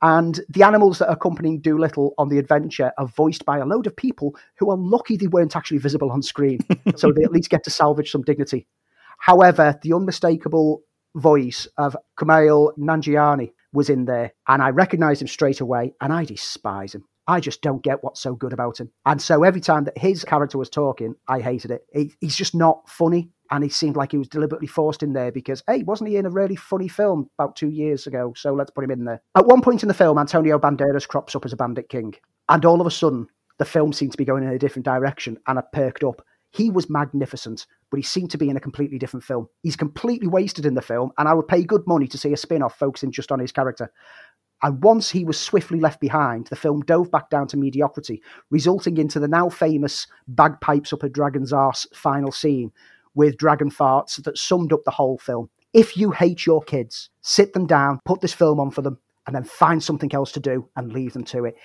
[0.02, 3.86] And the animals that are accompanying Dolittle on the adventure are voiced by a load
[3.86, 6.58] of people who are lucky they weren't actually visible on screen,
[6.96, 8.66] so they at least get to salvage some dignity.
[9.18, 10.82] However, the unmistakable
[11.14, 16.24] voice of Kumail Nanjiani was in there, and I recognized him straight away, and I
[16.24, 17.04] despise him.
[17.26, 18.90] I just don't get what's so good about him.
[19.06, 21.86] And so every time that his character was talking, I hated it.
[21.92, 23.30] He, he's just not funny.
[23.50, 26.26] And he seemed like he was deliberately forced in there because, hey, wasn't he in
[26.26, 28.34] a really funny film about two years ago?
[28.36, 29.22] So let's put him in there.
[29.34, 32.14] At one point in the film, Antonio Banderas crops up as a bandit king.
[32.48, 33.28] And all of a sudden,
[33.58, 36.24] the film seemed to be going in a different direction and I perked up.
[36.50, 39.48] He was magnificent, but he seemed to be in a completely different film.
[39.62, 42.36] He's completely wasted in the film, and I would pay good money to see a
[42.36, 43.90] spin off focusing just on his character.
[44.62, 48.98] And once he was swiftly left behind, the film dove back down to mediocrity, resulting
[48.98, 52.70] into the now famous bagpipes up a dragon's arse final scene
[53.16, 55.50] with dragon farts that summed up the whole film.
[55.72, 59.34] If you hate your kids, sit them down, put this film on for them, and
[59.34, 61.56] then find something else to do and leave them to it.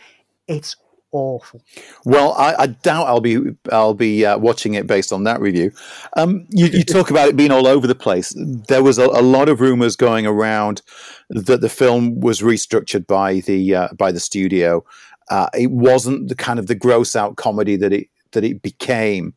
[0.48, 0.76] It's
[1.12, 1.64] awful.
[2.06, 3.40] Well, I, I, doubt I'll be
[3.72, 5.72] I'll be uh, watching it based on that review.
[6.18, 8.34] Um, you, you, talk about it being all over the place.
[8.36, 10.82] There was a, a lot of rumors going around
[11.30, 14.84] that the film was restructured by the uh, by the studio.
[15.30, 19.34] Uh, it wasn't the kind of the gross out comedy that it that it became.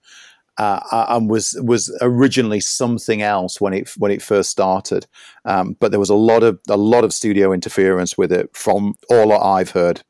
[0.59, 5.07] Uh, and was was originally something else when it when it first started,
[5.47, 8.95] um, but there was a lot of a lot of studio interference with it from
[9.09, 10.03] all I've heard.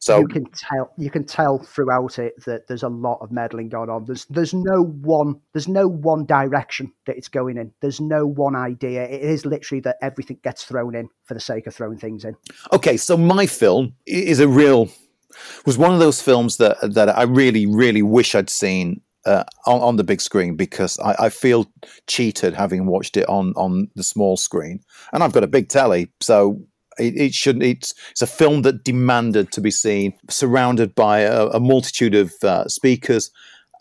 [0.00, 3.68] So you can tell you can tell throughout it that there's a lot of meddling
[3.68, 4.04] going on.
[4.04, 7.72] There's there's no one there's no one direction that it's going in.
[7.80, 9.04] There's no one idea.
[9.04, 12.36] It is literally that everything gets thrown in for the sake of throwing things in.
[12.72, 14.88] Okay, so my film is a real
[15.66, 19.80] was one of those films that that I really really wish I'd seen uh, on,
[19.80, 21.70] on, the big screen because I, I, feel
[22.06, 24.80] cheated having watched it on on the small screen,
[25.12, 26.62] and I've got a big telly, so
[26.98, 27.64] It, it shouldn't.
[27.64, 32.32] It's it's a film that demanded to be seen, surrounded by a, a multitude of
[32.42, 33.30] uh, speakers,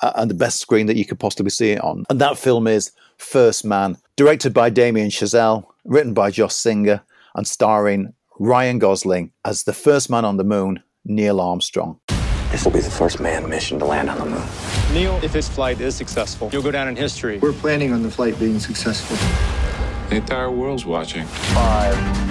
[0.02, 2.06] uh, and the best screen that you could possibly see it on.
[2.10, 7.02] And that film is First Man, directed by Damien Chazelle, written by Josh Singer,
[7.36, 12.00] and starring Ryan Gosling as the first man on the moon, Neil Armstrong.
[12.52, 14.48] This will be the first manned mission to land on the moon.
[14.94, 17.40] Neil, if his flight is successful, you'll go down in history.
[17.40, 19.18] We're planning on the flight being successful.
[20.10, 21.26] The entire world's watching.
[21.26, 22.27] Five.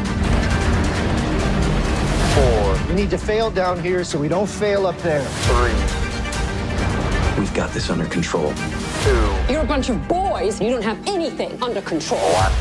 [2.37, 2.89] Four.
[2.89, 5.25] We need to fail down here so we don't fail up there.
[5.25, 5.73] Three.
[7.41, 8.53] We've got this under control.
[9.03, 9.35] Two.
[9.49, 10.61] You're a bunch of boys.
[10.61, 12.21] You don't have anything under control.
[12.21, 12.53] One.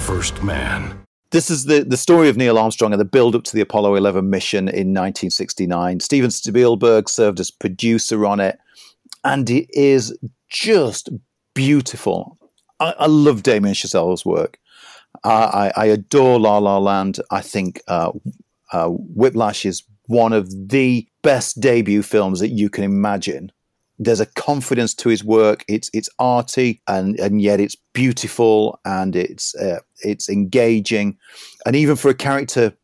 [0.00, 0.98] First Man.
[1.30, 3.94] This is the, the story of Neil Armstrong and the build up to the Apollo
[3.94, 6.00] 11 mission in 1969.
[6.00, 8.58] Steven Spielberg served as producer on it,
[9.22, 10.16] and it is
[10.48, 11.08] just
[11.54, 12.36] beautiful.
[12.80, 14.58] I, I love Damien Chazelle's work.
[15.24, 17.20] I, I, adore La La Land.
[17.30, 18.12] I think uh,
[18.72, 23.50] uh, Whiplash is one of the best debut films that you can imagine.
[23.98, 25.64] There's a confidence to his work.
[25.68, 31.16] It's it's arty and and yet it's beautiful and it's uh, it's engaging,
[31.64, 32.74] and even for a character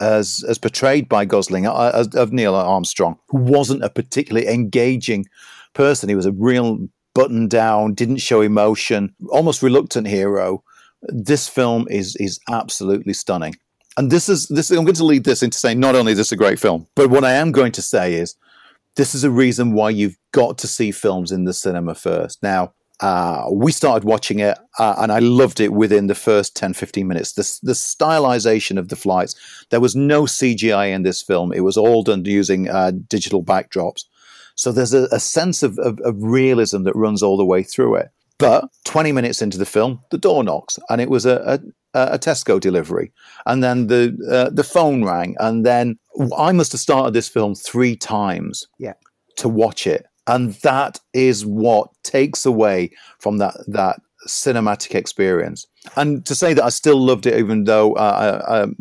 [0.00, 5.26] as as portrayed by Gosling uh, as, of Neil Armstrong, who wasn't a particularly engaging
[5.72, 6.08] person.
[6.08, 10.62] He was a real button down, didn't show emotion, almost reluctant hero.
[11.08, 13.54] This film is is absolutely stunning.
[13.96, 14.70] And this is this.
[14.70, 17.10] I'm going to lead this into saying not only is this a great film, but
[17.10, 18.36] what I am going to say is
[18.96, 22.42] this is a reason why you've got to see films in the cinema first.
[22.42, 26.72] Now, uh, we started watching it uh, and I loved it within the first 10,
[26.72, 27.32] 15 minutes.
[27.32, 29.34] The, the stylization of the flights,
[29.70, 31.52] there was no CGI in this film.
[31.52, 34.04] It was all done using uh, digital backdrops.
[34.54, 37.96] So there's a, a sense of, of, of realism that runs all the way through
[37.96, 38.08] it.
[38.38, 41.60] But 20 minutes into the film, the door knocks, and it was a,
[41.94, 43.12] a, a Tesco delivery.
[43.46, 45.98] And then the uh, the phone rang, and then
[46.36, 48.94] I must have started this film three times yeah.
[49.38, 50.06] to watch it.
[50.26, 55.66] And that is what takes away from that that cinematic experience.
[55.96, 58.76] And to say that I still loved it, even though uh, I, um,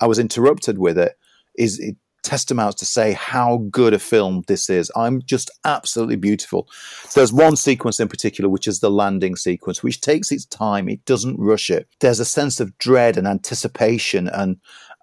[0.00, 1.14] I was interrupted with it,
[1.56, 4.90] is it testament to say how good a film this is.
[4.96, 6.68] I'm just absolutely beautiful.
[7.14, 10.88] There's one sequence in particular, which is the landing sequence, which takes its time.
[10.88, 11.88] It doesn't rush it.
[12.00, 14.56] There's a sense of dread and anticipation, and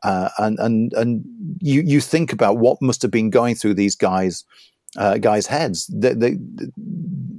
[0.04, 1.26] uh, and and and
[1.60, 4.44] you you think about what must have been going through these guys.
[4.98, 5.88] Uh, guys' heads.
[5.88, 6.38] They, they,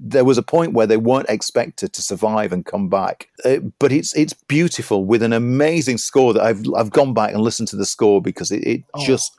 [0.09, 3.29] there was a point where they weren't expected to survive and come back.
[3.45, 7.43] Uh, but it's it's beautiful with an amazing score that I've I've gone back and
[7.43, 9.05] listened to the score because it, it oh.
[9.05, 9.37] just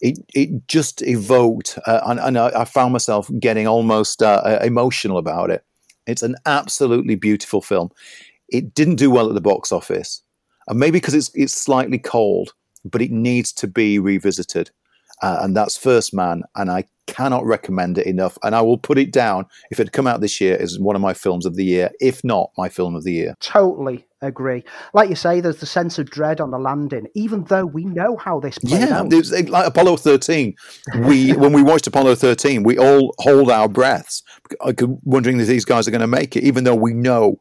[0.00, 5.18] it it just evoked uh, and, and I, I, found myself getting almost uh, emotional
[5.18, 5.64] about it.
[6.06, 7.90] It's an absolutely beautiful film.
[8.48, 10.22] It didn't do well at the box office,
[10.66, 12.52] and maybe because it's it's slightly cold,
[12.84, 14.70] but it needs to be revisited.
[15.22, 18.38] Uh, and that's First Man, and I cannot recommend it enough.
[18.42, 21.02] And I will put it down if it come out this year as one of
[21.02, 23.34] my films of the year, if not my film of the year.
[23.40, 24.64] Totally agree.
[24.92, 28.16] Like you say, there's the sense of dread on the landing, even though we know
[28.16, 29.12] how this plays yeah, out.
[29.12, 30.54] It like Apollo 13.
[31.06, 34.22] We when we watched Apollo 13, we all hold our breaths,
[34.60, 34.72] uh,
[35.04, 37.38] wondering if these guys are going to make it, even though we know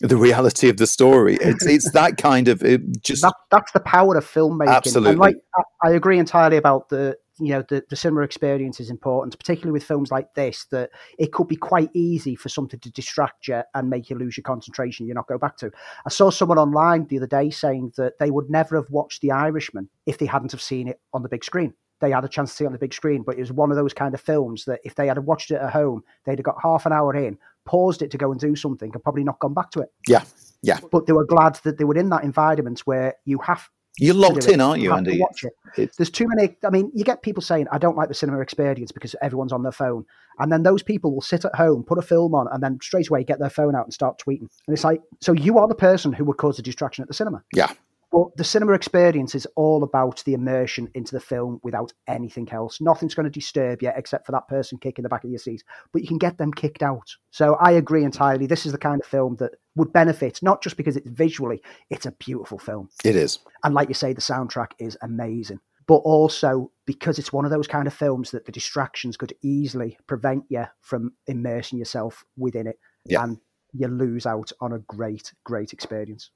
[0.00, 1.38] the reality of the story.
[1.40, 4.68] It's it's that kind of it just that, that's the power of filmmaking.
[4.68, 8.80] Absolutely, and like I, I agree entirely about the you know the, the cinema experience
[8.80, 12.80] is important particularly with films like this that it could be quite easy for something
[12.80, 15.70] to distract you and make you lose your concentration you not go back to.
[16.06, 19.32] I saw someone online the other day saying that they would never have watched the
[19.32, 21.74] irishman if they hadn't have seen it on the big screen.
[22.00, 23.70] They had a chance to see it on the big screen but it was one
[23.70, 26.44] of those kind of films that if they had watched it at home they'd have
[26.44, 29.38] got half an hour in paused it to go and do something and probably not
[29.40, 29.92] gone back to it.
[30.06, 30.22] Yeah
[30.62, 30.78] yeah.
[30.90, 33.68] But they were glad that they were in that environment where you have
[33.98, 35.18] you're locked in, aren't you, Andy?
[35.20, 35.90] watch it.
[35.96, 36.56] There's too many.
[36.64, 39.62] I mean, you get people saying, "I don't like the cinema experience because everyone's on
[39.62, 40.04] their phone,"
[40.38, 43.08] and then those people will sit at home, put a film on, and then straight
[43.08, 44.48] away get their phone out and start tweeting.
[44.66, 47.14] And it's like, so you are the person who would cause a distraction at the
[47.14, 47.42] cinema.
[47.54, 47.72] Yeah,
[48.10, 52.80] but the cinema experience is all about the immersion into the film without anything else.
[52.80, 55.62] Nothing's going to disturb you except for that person kicking the back of your seat.
[55.92, 57.14] But you can get them kicked out.
[57.30, 58.46] So I agree entirely.
[58.46, 62.06] This is the kind of film that would benefit, not just because it's visually, it's
[62.06, 62.88] a beautiful film.
[63.04, 63.40] It is.
[63.62, 65.60] And like you say, the soundtrack is amazing.
[65.86, 69.98] But also because it's one of those kind of films that the distractions could easily
[70.06, 72.78] prevent you from immersing yourself within it.
[73.06, 73.24] Yeah.
[73.24, 73.38] And
[73.72, 76.30] you lose out on a great, great experience.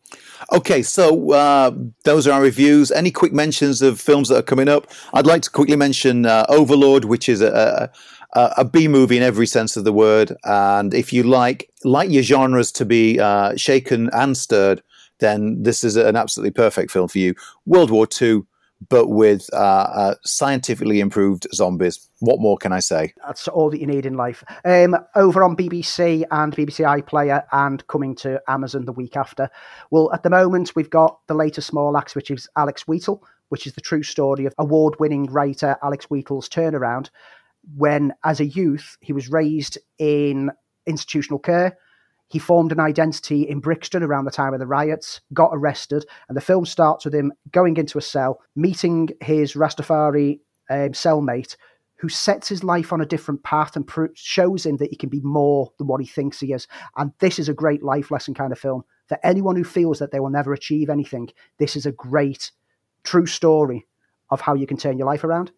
[0.53, 1.71] Okay, so uh,
[2.05, 2.91] those are our reviews.
[2.91, 4.91] Any quick mentions of films that are coming up?
[5.15, 7.91] I'd like to quickly mention uh, Overlord, which is a,
[8.35, 10.37] uh, a B movie in every sense of the word.
[10.45, 14.83] And if you like like your genres to be uh, shaken and stirred,
[15.19, 17.35] then this is an absolutely perfect film for you.
[17.67, 18.43] World War II,
[18.89, 22.09] but with uh, uh, scientifically improved zombies.
[22.21, 23.15] What more can I say?
[23.27, 24.45] That's all that you need in life.
[24.65, 29.51] Um, over on BBC and BBC iPlayer and coming to Amazon the week after.
[29.91, 33.67] Well, at the moment, we've got the latest Small Axe, which is Alex Wheatle, which
[33.67, 37.11] is the true story of award winning writer Alex Wheatle's turnaround
[37.77, 40.51] when, as a youth, he was raised in
[40.87, 41.77] institutional care.
[42.33, 46.37] He formed an identity in Brixton around the time of the riots, got arrested, and
[46.37, 51.57] the film starts with him going into a cell, meeting his Rastafari um, cellmate,
[51.97, 55.11] who sets his life on a different path and pr- shows him that he can
[55.11, 56.67] be more than what he thinks he is.
[56.97, 58.83] And this is a great life lesson kind of film.
[59.09, 61.29] For anyone who feels that they will never achieve anything,
[61.59, 62.51] this is a great,
[63.05, 63.87] true story
[64.31, 65.53] of how you can turn your life around.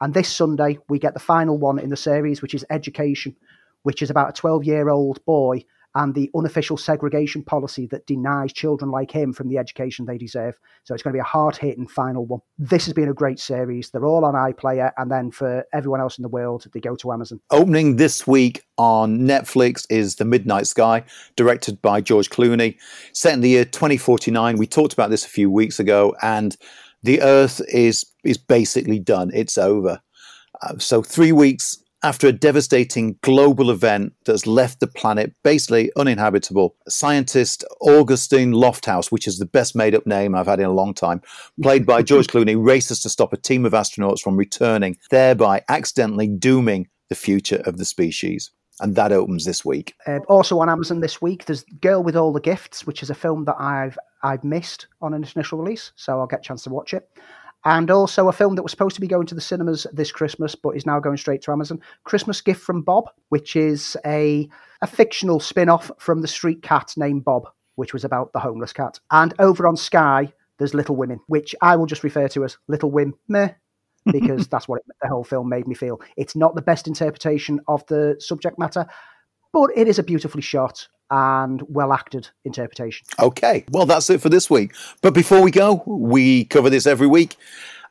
[0.00, 3.34] And this Sunday, we get the final one in the series, which is Education,
[3.82, 5.64] which is about a 12 year old boy
[5.94, 10.58] and the unofficial segregation policy that denies children like him from the education they deserve.
[10.84, 12.40] So it's going to be a hard hitting final one.
[12.58, 13.90] This has been a great series.
[13.90, 17.12] They're all on iPlayer, and then for everyone else in the world, they go to
[17.12, 17.40] Amazon.
[17.50, 21.04] Opening this week on Netflix is The Midnight Sky,
[21.36, 22.76] directed by George Clooney,
[23.12, 24.56] set in the year 2049.
[24.58, 26.56] We talked about this a few weeks ago, and
[27.02, 29.30] the Earth is is basically done.
[29.32, 30.00] It's over.
[30.62, 36.74] Uh, so three weeks after a devastating global event that's left the planet basically uninhabitable,
[36.88, 40.94] scientist Augustine Lofthouse, which is the best made up name I've had in a long
[40.94, 41.20] time,
[41.62, 46.26] played by George Clooney, races to stop a team of astronauts from returning, thereby accidentally
[46.26, 48.50] dooming the future of the species.
[48.80, 49.94] And that opens this week.
[50.06, 53.14] Uh, also on Amazon this week, there's Girl with All the Gifts, which is a
[53.14, 56.70] film that I've I've missed on an initial release, so I'll get a chance to
[56.70, 57.08] watch it
[57.64, 60.54] and also a film that was supposed to be going to the cinemas this Christmas,
[60.54, 61.80] but is now going straight to Amazon.
[62.04, 64.48] Christmas Gift from Bob, which is a
[64.82, 68.98] a fictional spin-off from the street cat named Bob, which was about the homeless cat.
[69.10, 72.90] And over on Sky, there's Little Women, which I will just refer to as Little
[72.90, 73.50] Wim meh,
[74.06, 76.00] because that's what it, the whole film made me feel.
[76.16, 78.86] It's not the best interpretation of the subject matter,
[79.52, 83.06] but it is a beautifully shot and well acted interpretation.
[83.18, 84.74] Okay, well, that's it for this week.
[85.02, 87.36] But before we go, we cover this every week.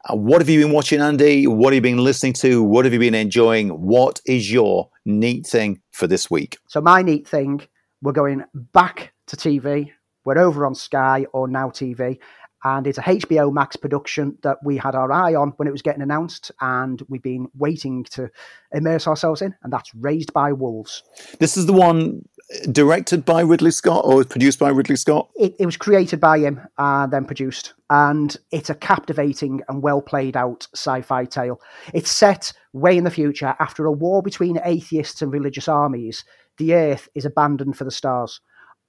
[0.09, 1.45] Uh, what have you been watching, Andy?
[1.45, 2.63] What have you been listening to?
[2.63, 3.69] What have you been enjoying?
[3.69, 6.57] What is your neat thing for this week?
[6.67, 7.61] So, my neat thing,
[8.01, 9.91] we're going back to TV.
[10.23, 12.19] We're over on Sky or Now TV
[12.63, 15.81] and it's a HBO Max production that we had our eye on when it was
[15.81, 18.29] getting announced, and we've been waiting to
[18.73, 21.03] immerse ourselves in, and that's Raised by Wolves.
[21.39, 22.27] This is the one
[22.71, 25.29] directed by Ridley Scott or produced by Ridley Scott?
[25.35, 30.01] It, it was created by him and then produced, and it's a captivating and well
[30.01, 31.61] played out sci fi tale.
[31.93, 36.23] It's set way in the future after a war between atheists and religious armies.
[36.57, 38.41] The Earth is abandoned for the stars.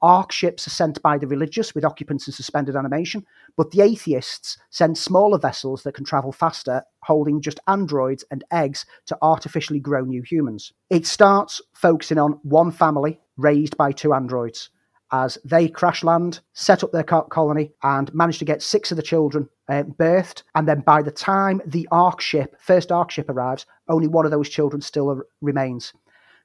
[0.02, 4.56] Ark ships are sent by the religious with occupants in suspended animation, but the atheists
[4.70, 10.02] send smaller vessels that can travel faster, holding just androids and eggs to artificially grow
[10.02, 10.72] new humans.
[10.88, 14.70] It starts focusing on one family raised by two androids
[15.12, 19.02] as they crash land, set up their colony, and manage to get six of the
[19.02, 20.42] children uh, birthed.
[20.54, 24.30] And then by the time the Ark ship, first Ark ship arrives, only one of
[24.30, 25.92] those children still remains.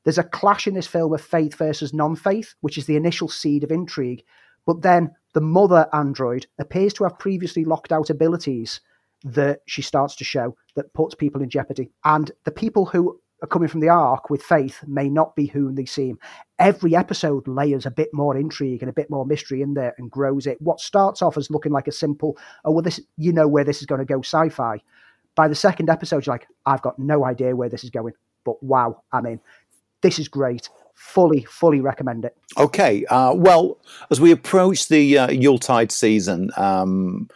[0.04, 3.28] There's a clash in this film of faith versus non faith, which is the initial
[3.28, 4.24] seed of intrigue.
[4.66, 8.82] But then the mother android appears to have previously locked out abilities
[9.24, 11.92] that she starts to show that puts people in jeopardy.
[12.04, 15.72] And the people who are coming from the ark with faith may not be who
[15.72, 16.18] they seem.
[16.58, 20.10] Every episode layers a bit more intrigue and a bit more mystery in there and
[20.10, 20.62] grows it.
[20.62, 23.82] What starts off as looking like a simple, oh, well, this, you know where this
[23.82, 24.82] is going to go sci fi.
[25.36, 28.14] By the second episode, you're like, I've got no idea where this is going,
[28.46, 29.42] but wow, I'm in.
[30.02, 30.70] This is great.
[30.94, 32.38] Fully, fully recommend it.
[32.58, 33.04] Okay.
[33.08, 33.78] Uh, well,
[34.10, 37.28] as we approach the uh, Yuletide season, um,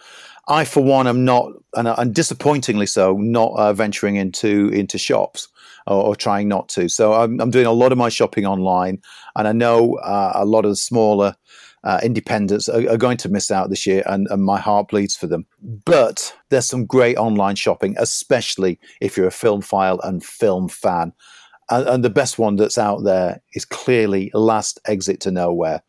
[0.47, 4.97] I, for one, am not, and, uh, and disappointingly so, not uh, venturing into into
[4.97, 5.49] shops
[5.89, 6.87] or, or, trying not to.
[6.87, 9.01] So I'm, I'm, doing a lot of my shopping online,
[9.35, 11.35] and I know uh, a lot of the smaller
[11.83, 15.15] uh, independents are, are, going to miss out this year, and, and, my heart bleeds
[15.15, 15.45] for them.
[15.85, 21.13] But there's some great online shopping, especially if you're a film file and film fan
[21.69, 25.83] and, and, the best one that's out there is clearly Last Exit to Nowhere.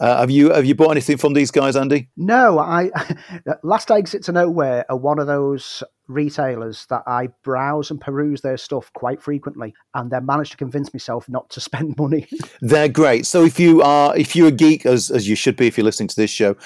[0.00, 2.08] Uh, have you have you bought anything from these guys, Andy?
[2.16, 2.90] No, I
[3.62, 8.56] Last Exit to Nowhere are one of those retailers that I browse and peruse their
[8.56, 12.28] stuff quite frequently, and then manage to convince myself not to spend money.
[12.60, 13.26] They're great.
[13.26, 15.84] So if you are if you're a geek, as as you should be if you're
[15.84, 16.56] listening to this show,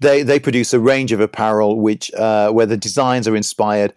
[0.00, 3.94] they they produce a range of apparel which uh, where the designs are inspired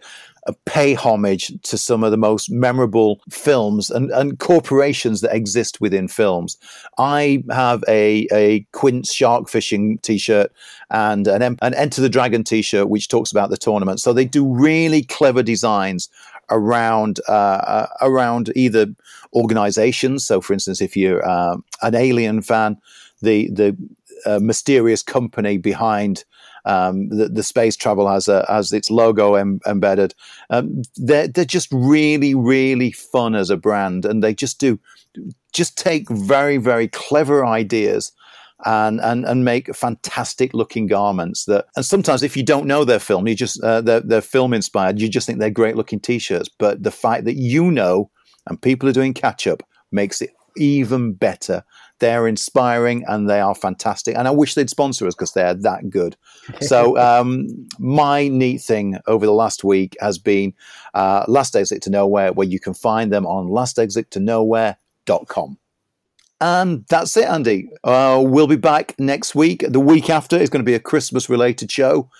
[0.64, 6.08] pay homage to some of the most memorable films and, and corporations that exist within
[6.08, 6.56] films.
[6.98, 10.52] I have a, a Quint's shark fishing t shirt
[10.90, 14.00] and an, an Enter the Dragon t shirt, which talks about the tournament.
[14.00, 16.08] So they do really clever designs
[16.50, 18.86] around uh, uh, around either
[19.34, 20.24] organizations.
[20.24, 22.76] So, for instance, if you're uh, an Alien fan,
[23.20, 23.76] the the
[24.24, 26.24] uh, mysterious company behind
[26.66, 30.14] um, the, the, space travel has a, has its logo em- embedded.
[30.50, 34.78] Um, they're they're just really really fun as a brand, and they just do
[35.52, 38.12] just take very very clever ideas.
[38.64, 42.98] And, and and make fantastic looking garments that and sometimes if you don't know their
[42.98, 46.48] film you just uh, they're, they're film inspired you just think they're great looking t-shirts
[46.58, 48.10] but the fact that you know
[48.46, 49.62] and people are doing catch up
[49.92, 51.62] makes it even better
[51.98, 54.16] they're inspiring and they are fantastic.
[54.16, 56.16] And I wish they'd sponsor us because they're that good.
[56.60, 60.54] so, um, my neat thing over the last week has been
[60.94, 65.58] uh, Last Exit to Nowhere, where you can find them on lastexittonowhere.com.
[66.38, 67.70] And that's it, Andy.
[67.82, 69.64] Uh, we'll be back next week.
[69.66, 72.10] The week after is going to be a Christmas related show.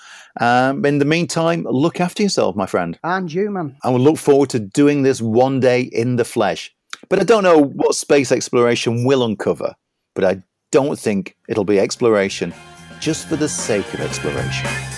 [0.40, 2.98] Um, in the meantime, look after yourself, my friend.
[3.04, 3.76] And you, man.
[3.82, 6.74] And we'll look forward to doing this one day in the flesh.
[7.08, 9.74] But I don't know what space exploration will uncover,
[10.14, 10.42] but I
[10.72, 12.52] don't think it'll be exploration
[12.98, 14.95] just for the sake of exploration.